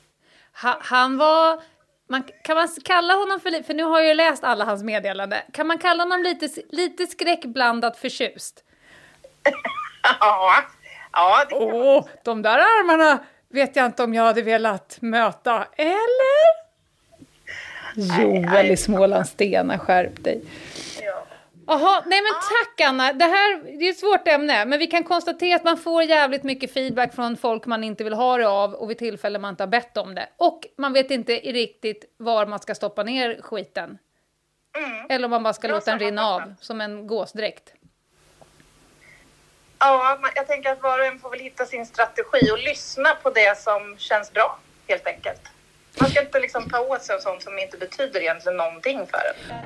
Ha, 0.63 0.79
han 0.83 1.17
var... 1.19 1.63
Man, 2.09 2.23
kan 2.45 2.57
man 2.57 2.69
kalla 2.85 3.15
honom 3.15 3.41
för... 3.41 3.63
För 3.63 3.75
nu 3.75 3.83
har 3.83 3.99
jag 3.99 4.09
ju 4.09 4.15
läst 4.15 4.45
alla 4.45 4.65
hans 4.65 4.83
meddelanden. 4.83 5.41
Kan 5.53 5.67
man 5.67 5.79
kalla 5.79 6.03
honom 6.03 6.23
lite, 6.23 6.49
lite 6.69 7.07
skräckblandat 7.07 7.99
förtjust? 7.99 8.65
Ja, 10.21 10.65
ja 11.13 11.45
det 11.49 11.55
kan 11.55 11.63
Åh, 11.63 12.07
de 12.23 12.43
där 12.43 12.59
armarna 12.59 13.19
vet 13.49 13.77
jag 13.77 13.87
inte 13.87 14.03
om 14.03 14.15
jag 14.15 14.23
hade 14.23 14.43
velat 14.43 14.99
möta. 15.01 15.67
Eller? 15.77 16.61
Joel 17.95 18.71
i 18.71 18.77
Smålandsstena, 18.77 19.79
skärp 19.79 20.25
dig. 20.25 20.43
Ja. 21.03 21.27
Jaha, 21.67 22.03
nej 22.07 22.21
men 22.23 22.33
tack 22.33 22.89
Anna. 22.89 23.13
Det 23.13 23.25
här 23.25 23.79
det 23.79 23.87
är 23.87 23.91
ett 23.91 23.99
svårt 23.99 24.29
ämne, 24.29 24.65
men 24.65 24.79
vi 24.79 24.87
kan 24.87 25.05
konstatera 25.05 25.57
att 25.57 25.65
man 25.65 25.77
får 25.77 26.03
jävligt 26.03 26.43
mycket 26.43 26.73
feedback 26.73 27.15
från 27.15 27.37
folk 27.37 27.67
man 27.67 27.85
inte 27.85 28.05
vill 28.05 28.13
ha 28.13 28.37
det 28.37 28.49
av 28.49 28.75
och 28.75 28.91
vid 28.91 28.99
tillfällen 28.99 29.41
man 29.41 29.51
inte 29.51 29.63
har 29.63 29.69
bett 29.69 29.97
om 29.97 30.15
det. 30.15 30.29
Och 30.37 30.67
man 30.79 30.93
vet 30.93 31.11
inte 31.11 31.33
riktigt 31.33 32.05
var 32.17 32.47
man 32.47 32.59
ska 32.59 32.75
stoppa 32.75 33.03
ner 33.03 33.41
skiten. 33.43 33.99
Eller 35.09 35.25
om 35.25 35.31
man 35.31 35.43
bara 35.43 35.53
ska 35.53 35.69
låta 35.69 35.91
den 35.91 36.01
rinna 36.01 36.27
av 36.27 36.55
som 36.61 36.81
en 36.81 37.07
gåsdräkt. 37.07 37.75
Ja, 39.81 40.19
jag 40.35 40.47
tänker 40.47 40.73
att 40.73 40.83
var 40.83 40.99
och 40.99 41.07
en 41.07 41.19
får 41.19 41.31
väl 41.31 41.41
hitta 41.41 41.67
sin 41.67 41.87
strategi 41.87 42.51
och 42.53 42.59
lyssna 42.59 43.15
på 43.23 43.31
det 43.31 43.59
som 43.59 43.97
känns 43.99 44.33
bra, 44.33 44.59
helt 44.89 45.07
enkelt. 45.07 45.41
Man 46.01 46.11
ska 46.11 46.21
inte 46.21 46.41
liksom 46.41 46.71
ta 46.71 46.81
åt 46.81 47.03
sig 47.03 47.17
av 47.17 47.21
sånt 47.21 47.43
som 47.43 47.59
inte 47.59 47.79
betyder 47.79 48.21
egentligen 48.21 48.57
någonting 48.57 49.07
för 49.07 49.19
en. 49.19 49.57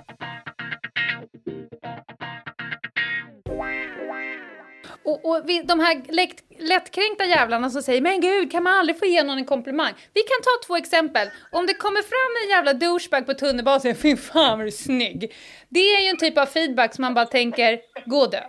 Och, 5.05 5.25
och 5.25 5.43
vi, 5.45 5.63
de 5.63 5.81
här 5.81 6.03
lätt, 6.09 6.37
lättkränkta 6.59 7.25
jävlarna 7.25 7.71
som 7.71 7.83
säger 7.83 8.01
men 8.01 8.21
gud 8.21 8.53
kan 8.53 8.63
man 8.63 8.75
aldrig 8.75 8.99
få 8.99 9.07
ge 9.07 9.23
någon 9.23 9.39
en 9.39 9.45
komplimang? 9.45 9.93
Vi 10.15 10.21
kan 10.23 10.43
ta 10.43 10.67
två 10.67 10.77
exempel. 10.77 11.29
Om 11.53 11.67
det 11.67 11.75
kommer 11.75 12.03
fram 12.03 12.43
en 12.45 12.51
jävla 12.51 12.73
douchebag 12.73 13.27
på 13.27 13.35
tunnelbanan 13.35 13.77
och 13.77 13.83
säger 13.83 13.95
fy 13.95 14.17
fan 14.17 14.59
vad 14.59 14.67
du 14.67 14.67
är 14.67 14.71
snygg. 14.71 15.35
Det 15.69 15.81
är 15.81 16.01
ju 16.01 16.09
en 16.09 16.19
typ 16.19 16.39
av 16.39 16.47
feedback 16.47 16.95
som 16.95 17.03
man 17.03 17.15
bara 17.15 17.27
tänker 17.27 17.81
gå 18.07 18.19
och 18.19 18.31
dö. 18.31 18.43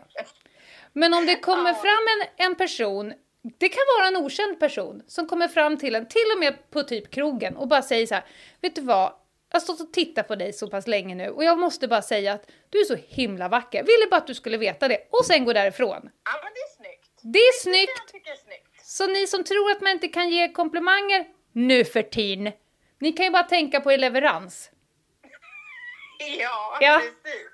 Men 0.96 1.14
om 1.14 1.26
det 1.26 1.36
kommer 1.36 1.74
fram 1.74 2.04
en, 2.38 2.46
en 2.46 2.56
person, 2.56 3.14
det 3.58 3.70
kan 3.70 3.84
vara 3.98 4.08
en 4.08 4.16
okänd 4.18 4.60
person 4.60 5.04
som 5.08 5.28
kommer 5.28 5.48
fram 5.48 5.78
till 5.78 5.96
en, 5.96 6.08
till 6.08 6.32
och 6.34 6.40
med 6.40 6.72
på 6.72 6.84
typ 6.84 7.12
krogen 7.12 7.58
och 7.58 7.68
bara 7.68 7.82
säger 7.82 8.08
så 8.08 8.16
här, 8.16 8.24
vet 8.62 8.76
du 8.76 8.82
vad? 8.82 9.14
Jag 9.52 9.60
har 9.60 9.64
stått 9.64 9.82
och 9.82 9.94
tittat 9.94 10.28
på 10.28 10.36
dig 10.36 10.54
så 10.54 10.70
pass 10.70 10.88
länge 10.88 11.16
nu 11.16 11.30
och 11.30 11.44
jag 11.44 11.60
måste 11.60 11.88
bara 11.88 12.02
säga 12.02 12.34
att 12.34 12.50
du 12.70 12.80
är 12.80 12.84
så 12.86 12.96
himla 13.08 13.48
vacker. 13.48 13.84
Ville 13.84 14.08
bara 14.12 14.18
att 14.18 14.28
du 14.28 14.34
skulle 14.34 14.58
veta 14.58 14.88
det 14.88 15.08
och 15.12 15.26
sen 15.26 15.46
gå 15.46 15.54
därifrån. 15.54 16.10
Ja, 16.26 16.32
men 16.44 16.54
det 16.54 16.60
är 16.60 16.76
snyggt. 16.78 17.12
Det 17.22 17.40
är 17.40 17.52
Det 17.52 17.60
snyggt! 17.62 18.26
jag 18.26 18.34
är 18.34 18.38
snyggt. 18.38 18.86
Så 18.86 19.08
ni 19.08 19.28
som 19.28 19.44
tror 19.44 19.72
att 19.72 19.82
man 19.82 19.92
inte 19.92 20.08
kan 20.08 20.30
ge 20.30 20.52
komplimanger 20.52 21.26
nu 21.52 21.86
för 21.86 22.02
tiden, 22.02 22.52
ni 23.00 23.12
kan 23.12 23.26
ju 23.26 23.32
bara 23.32 23.44
tänka 23.44 23.82
på 23.82 23.92
er 23.92 23.98
leverans. 23.98 24.72
Ja, 26.40 26.78
Ja. 26.82 27.02
precis. 27.24 27.48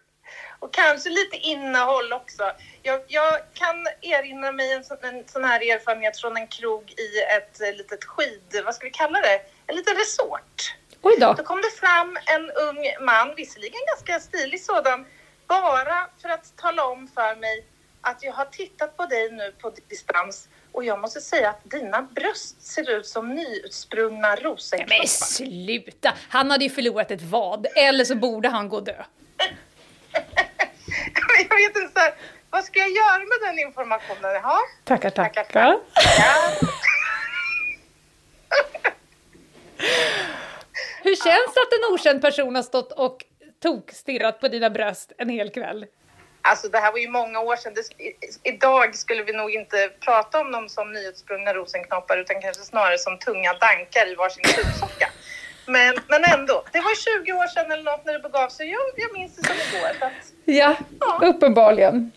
Och 0.61 0.73
kanske 0.73 1.09
lite 1.09 1.37
innehåll 1.37 2.13
också. 2.13 2.51
Jag, 2.83 3.01
jag 3.07 3.33
kan 3.53 3.87
erinra 4.01 4.51
mig 4.51 4.73
en 4.73 4.83
sån, 4.83 4.97
en 5.01 5.27
sån 5.27 5.43
här 5.43 5.59
erfarenhet 5.75 6.19
från 6.19 6.37
en 6.37 6.47
krog 6.47 6.91
i 6.91 7.19
ett 7.37 7.61
eh, 7.61 7.77
litet 7.77 8.03
skid... 8.03 8.61
Vad 8.65 8.75
ska 8.75 8.85
vi 8.85 8.91
kalla 8.91 9.21
det? 9.21 9.41
En 9.67 9.75
liten 9.75 9.95
resort. 9.95 10.75
Oj 11.01 11.15
då. 11.19 11.33
Då 11.33 11.43
kom 11.43 11.61
det 11.61 11.71
fram 11.79 12.17
en 12.25 12.51
ung 12.51 13.05
man, 13.05 13.35
visserligen 13.35 13.79
ganska 13.95 14.19
stilig 14.19 14.61
sådan, 14.61 15.05
bara 15.47 16.09
för 16.21 16.29
att 16.29 16.57
tala 16.57 16.85
om 16.85 17.07
för 17.07 17.35
mig 17.35 17.65
att 18.01 18.23
jag 18.23 18.33
har 18.33 18.45
tittat 18.45 18.97
på 18.97 19.05
dig 19.05 19.31
nu 19.31 19.51
på 19.61 19.73
distans 19.89 20.47
och 20.71 20.83
jag 20.83 20.99
måste 20.99 21.21
säga 21.21 21.49
att 21.49 21.71
dina 21.71 22.01
bröst 22.01 22.61
ser 22.61 22.89
ut 22.89 23.07
som 23.07 23.35
nyutsprungna 23.35 24.27
Men 24.27 24.37
rosenknoppar. 24.37 25.05
sluta! 25.05 26.13
Han 26.29 26.51
hade 26.51 26.63
ju 26.63 26.69
förlorat 26.69 27.11
ett 27.11 27.21
vad, 27.21 27.67
eller 27.75 28.05
så 28.05 28.15
borde 28.15 28.49
han 28.49 28.69
gå 28.69 28.75
och 28.75 28.83
dö. 28.83 29.03
jag 31.49 31.57
vet 31.57 31.77
inte, 31.77 31.93
så 31.93 31.99
här, 31.99 32.13
vad 32.49 32.63
ska 32.63 32.79
jag 32.79 32.89
göra 32.89 33.19
med 33.19 33.49
den 33.49 33.59
informationen? 33.59 34.33
Jaha? 34.33 34.59
Tackar, 34.83 35.09
tackar. 35.09 35.43
tackar. 35.43 35.59
Ja. 35.61 36.67
Hur 41.03 41.15
känns 41.15 41.53
det 41.53 41.61
att 41.61 41.73
en 41.73 41.93
okänd 41.93 42.21
person 42.21 42.55
har 42.55 42.63
stått 42.63 42.91
och 42.91 43.25
tokstirrat 43.63 44.39
på 44.39 44.47
dina 44.47 44.69
bröst 44.69 45.11
en 45.17 45.29
hel 45.29 45.49
kväll? 45.49 45.85
Alltså 46.41 46.69
det 46.69 46.77
här 46.77 46.91
var 46.91 46.99
ju 46.99 47.09
många 47.09 47.39
år 47.39 47.55
sedan. 47.55 47.73
Det, 47.73 47.83
idag 48.43 48.95
skulle 48.95 49.23
vi 49.23 49.33
nog 49.33 49.51
inte 49.51 49.91
prata 49.99 50.41
om 50.41 50.51
dem 50.51 50.69
som 50.69 50.93
nyutsprungna 50.93 51.53
rosenknoppar 51.53 52.17
utan 52.17 52.41
kanske 52.41 52.63
snarare 52.63 52.97
som 52.97 53.19
tunga 53.19 53.53
dankar 53.53 54.11
i 54.11 54.15
varsin 54.15 54.43
sopsocka. 54.45 55.10
Men, 55.65 55.95
men 56.07 56.23
ändå, 56.23 56.63
det 56.71 56.79
var 56.79 57.19
20 57.23 57.33
år 57.33 57.47
sedan 57.47 57.71
eller 57.71 57.83
något 57.83 58.05
när 58.05 58.13
det 58.13 58.19
begav 58.19 58.49
sig. 58.49 58.69
Jag, 58.71 58.81
jag 58.95 59.13
minns 59.13 59.35
det 59.35 59.47
som 59.47 59.55
igår. 59.55 59.89
Att, 60.07 60.13
Ja, 60.45 60.75
uppenbarligen. 61.21 62.11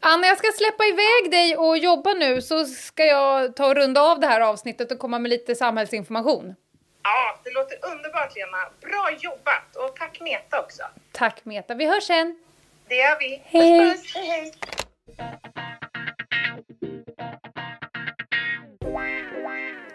Anna, 0.00 0.26
jag 0.26 0.38
ska 0.38 0.48
släppa 0.58 0.84
iväg 0.84 1.30
dig 1.30 1.56
och 1.56 1.78
jobba 1.78 2.14
nu 2.14 2.42
så 2.42 2.64
ska 2.64 3.04
jag 3.04 3.56
ta 3.56 3.66
och 3.66 3.74
runda 3.74 4.00
av 4.02 4.20
det 4.20 4.26
här 4.26 4.40
avsnittet 4.40 4.92
och 4.92 4.98
komma 4.98 5.18
med 5.18 5.28
lite 5.28 5.54
samhällsinformation. 5.54 6.54
ja, 7.02 7.40
det 7.44 7.50
låter 7.50 7.78
underbart 7.92 8.36
Lena. 8.36 8.56
Bra 8.80 9.10
jobbat 9.20 9.76
och 9.76 9.96
tack 9.96 10.20
Meta 10.20 10.60
också. 10.60 10.82
Tack 11.12 11.44
Meta, 11.44 11.74
vi 11.74 11.86
hörs 11.86 12.04
sen! 12.04 12.36
Det 12.88 12.94
gör 12.94 13.18
vi. 13.18 13.42
Hej. 13.44 13.80
Puss, 13.80 14.02
puss. 14.02 14.14
hej, 14.14 14.26
hej. 14.26 14.52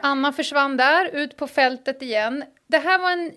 Anna 0.02 0.34
försvann 0.34 0.78
där, 0.78 1.06
ut 1.16 1.38
på 1.38 1.48
fältet 1.48 2.02
igen. 2.02 2.44
Det 2.68 2.78
här 2.78 3.00
var 3.00 3.12
en 3.12 3.32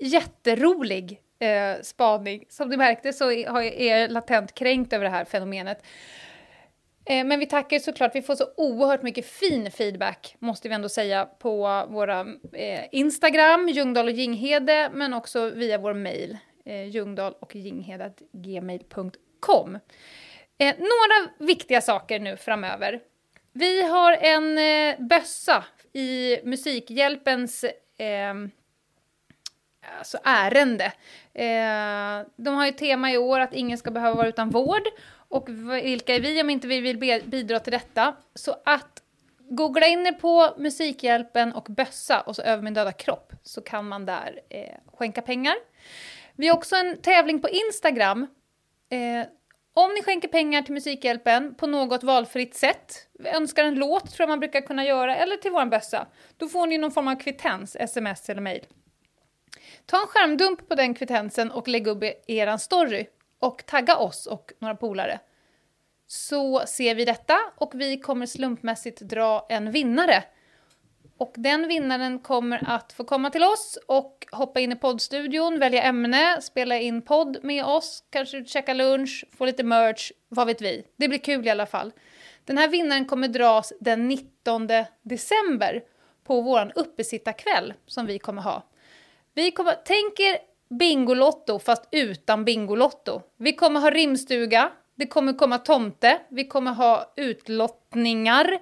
jätterolig 0.00 1.20
eh, 1.38 1.82
spaning. 1.82 2.44
Som 2.48 2.70
du 2.70 2.76
märkte 2.76 3.12
så 3.12 3.30
är 3.32 3.82
jag- 3.82 4.10
latent 4.10 4.54
kränkt 4.54 4.92
över 4.92 5.04
det 5.04 5.10
här 5.10 5.24
fenomenet. 5.24 5.82
Eh, 7.10 7.24
men 7.24 7.38
vi 7.38 7.46
tackar 7.46 7.78
såklart, 7.78 8.14
vi 8.14 8.22
får 8.22 8.34
så 8.34 8.44
oerhört 8.56 9.02
mycket 9.02 9.26
fin 9.26 9.70
feedback, 9.70 10.36
måste 10.38 10.68
vi 10.68 10.74
ändå 10.74 10.88
säga, 10.88 11.24
på 11.26 11.86
våra 11.90 12.20
eh, 12.52 12.84
Instagram, 12.92 13.68
Ljungdahl 13.68 14.06
och 14.06 14.12
Jinghede, 14.12 14.90
men 14.92 15.14
också 15.14 15.50
via 15.50 15.78
vår 15.78 15.94
mejl. 15.94 16.38
eh, 16.64 16.84
Ljungdahl 16.88 17.32
och 17.40 17.52
gmail.com. 18.32 19.74
Eh, 20.58 20.74
några 20.78 21.30
viktiga 21.38 21.80
saker 21.80 22.18
nu 22.20 22.36
framöver. 22.36 23.00
Vi 23.58 23.82
har 23.82 24.12
en 24.12 24.58
eh, 24.58 25.00
bössa 25.06 25.64
i 25.92 26.38
Musikhjälpens 26.44 27.64
eh, 27.98 28.34
alltså 29.98 30.18
ärende. 30.24 30.84
Eh, 31.34 32.26
de 32.36 32.56
har 32.56 32.66
ju 32.66 32.72
tema 32.72 33.12
i 33.12 33.18
år 33.18 33.40
att 33.40 33.54
ingen 33.54 33.78
ska 33.78 33.90
behöva 33.90 34.16
vara 34.16 34.28
utan 34.28 34.50
vård. 34.50 34.82
Och 35.28 35.48
vilka 35.84 36.14
är 36.14 36.20
vi 36.20 36.40
om 36.40 36.50
inte 36.50 36.66
vi 36.66 36.80
vill 36.80 37.22
bidra 37.24 37.60
till 37.60 37.72
detta? 37.72 38.16
Så 38.34 38.56
att 38.64 39.02
googla 39.38 39.86
in 39.86 40.06
er 40.06 40.12
på 40.12 40.54
Musikhjälpen 40.58 41.52
och 41.52 41.66
bössa 41.68 42.20
och 42.20 42.36
så 42.36 42.42
över 42.42 42.62
min 42.62 42.74
döda 42.74 42.92
kropp 42.92 43.32
så 43.42 43.60
kan 43.60 43.88
man 43.88 44.06
där 44.06 44.40
eh, 44.48 44.74
skänka 44.94 45.22
pengar. 45.22 45.54
Vi 46.36 46.48
har 46.48 46.56
också 46.56 46.76
en 46.76 47.02
tävling 47.02 47.40
på 47.42 47.48
Instagram. 47.48 48.26
Eh, 48.90 49.26
om 49.84 49.94
ni 49.94 50.02
skänker 50.02 50.28
pengar 50.28 50.62
till 50.62 50.74
Musikhjälpen 50.74 51.54
på 51.54 51.66
något 51.66 52.02
valfritt 52.02 52.54
sätt, 52.54 53.08
önskar 53.24 53.64
en 53.64 53.74
låt 53.74 54.10
tror 54.10 54.22
jag 54.22 54.28
man 54.28 54.40
brukar 54.40 54.60
kunna 54.60 54.84
göra, 54.84 55.16
eller 55.16 55.36
till 55.36 55.50
vår 55.50 55.66
bössa, 55.66 56.06
då 56.36 56.48
får 56.48 56.66
ni 56.66 56.78
någon 56.78 56.90
form 56.90 57.08
av 57.08 57.14
kvittens, 57.14 57.76
sms 57.76 58.28
eller 58.30 58.40
mail. 58.40 58.64
Ta 59.86 60.00
en 60.00 60.06
skärmdump 60.06 60.68
på 60.68 60.74
den 60.74 60.94
kvittensen 60.94 61.50
och 61.50 61.68
lägg 61.68 61.86
upp 61.86 62.02
er 62.26 62.56
story 62.56 63.06
och 63.38 63.66
tagga 63.66 63.96
oss 63.96 64.26
och 64.26 64.52
några 64.58 64.74
polare. 64.74 65.20
Så 66.06 66.66
ser 66.66 66.94
vi 66.94 67.04
detta 67.04 67.38
och 67.56 67.72
vi 67.74 68.00
kommer 68.00 68.26
slumpmässigt 68.26 69.00
dra 69.00 69.46
en 69.48 69.70
vinnare. 69.70 70.24
Och 71.18 71.34
den 71.36 71.68
vinnaren 71.68 72.18
kommer 72.18 72.62
att 72.66 72.92
få 72.92 73.04
komma 73.04 73.30
till 73.30 73.42
oss 73.42 73.78
och 73.86 74.26
hoppa 74.32 74.60
in 74.60 74.72
i 74.72 74.76
poddstudion, 74.76 75.58
välja 75.58 75.82
ämne, 75.82 76.42
spela 76.42 76.78
in 76.78 77.02
podd 77.02 77.38
med 77.42 77.64
oss, 77.64 78.04
kanske 78.10 78.44
käka 78.44 78.74
lunch, 78.74 79.24
få 79.38 79.44
lite 79.44 79.64
merch, 79.64 80.12
vad 80.28 80.46
vet 80.46 80.60
vi. 80.60 80.84
Det 80.96 81.08
blir 81.08 81.18
kul 81.18 81.46
i 81.46 81.50
alla 81.50 81.66
fall. 81.66 81.92
Den 82.44 82.58
här 82.58 82.68
vinnaren 82.68 83.04
kommer 83.04 83.28
dras 83.28 83.72
den 83.80 84.08
19 84.08 84.68
december 85.02 85.82
på 86.24 86.40
vår 86.40 86.72
uppesittarkväll 86.74 87.74
som 87.86 88.06
vi 88.06 88.18
kommer 88.18 88.42
ha. 88.42 88.62
Vi 89.34 89.50
kommer, 89.50 89.74
tänk 89.84 90.20
er 90.20 90.38
Bingolotto 90.78 91.58
fast 91.58 91.88
utan 91.90 92.44
Bingolotto. 92.44 93.22
Vi 93.36 93.52
kommer 93.52 93.80
ha 93.80 93.90
rimstuga, 93.90 94.72
det 94.94 95.06
kommer 95.06 95.32
komma 95.32 95.58
tomte, 95.58 96.18
vi 96.28 96.44
kommer 96.44 96.72
ha 96.72 97.12
utlottningar. 97.16 98.58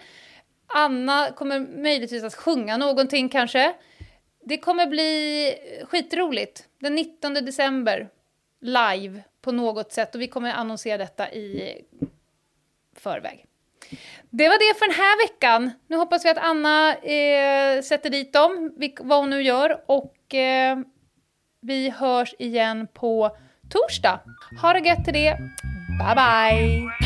Anna 0.66 1.33
kommer 1.33 1.61
möjligtvis 1.61 2.24
att 2.24 2.35
sjunga 2.35 2.76
någonting 2.76 3.29
kanske. 3.29 3.74
Det 4.44 4.59
kommer 4.59 4.87
bli 4.87 5.55
skitroligt. 5.88 6.64
Den 6.81 6.94
19 6.94 7.35
december, 7.35 8.09
live 8.61 9.22
på 9.42 9.52
något 9.52 9.92
sätt. 9.92 10.14
Och 10.14 10.20
vi 10.20 10.29
kommer 10.29 10.52
annonsera 10.52 10.98
detta 10.98 11.33
i 11.33 11.81
förväg. 12.96 13.44
Det 14.31 14.48
var 14.48 14.59
det 14.59 14.79
för 14.79 14.87
den 14.87 14.96
här 14.96 15.26
veckan. 15.26 15.70
Nu 15.87 15.96
hoppas 15.96 16.24
vi 16.24 16.29
att 16.29 16.38
Anna 16.38 16.94
eh, 16.94 17.83
sätter 17.83 18.11
dit 18.11 18.33
dem, 18.33 18.72
vad 19.00 19.18
hon 19.18 19.31
nu 19.31 19.42
gör. 19.42 19.83
Och 19.87 20.35
eh, 20.35 20.79
vi 21.61 21.90
hörs 21.90 22.35
igen 22.38 22.88
på 22.94 23.37
torsdag. 23.70 24.20
Ha 24.62 24.72
det 24.72 24.88
gött 24.88 25.05
till 25.05 25.14
det. 25.14 25.38
Bye, 25.98 26.14
bye! 26.14 27.06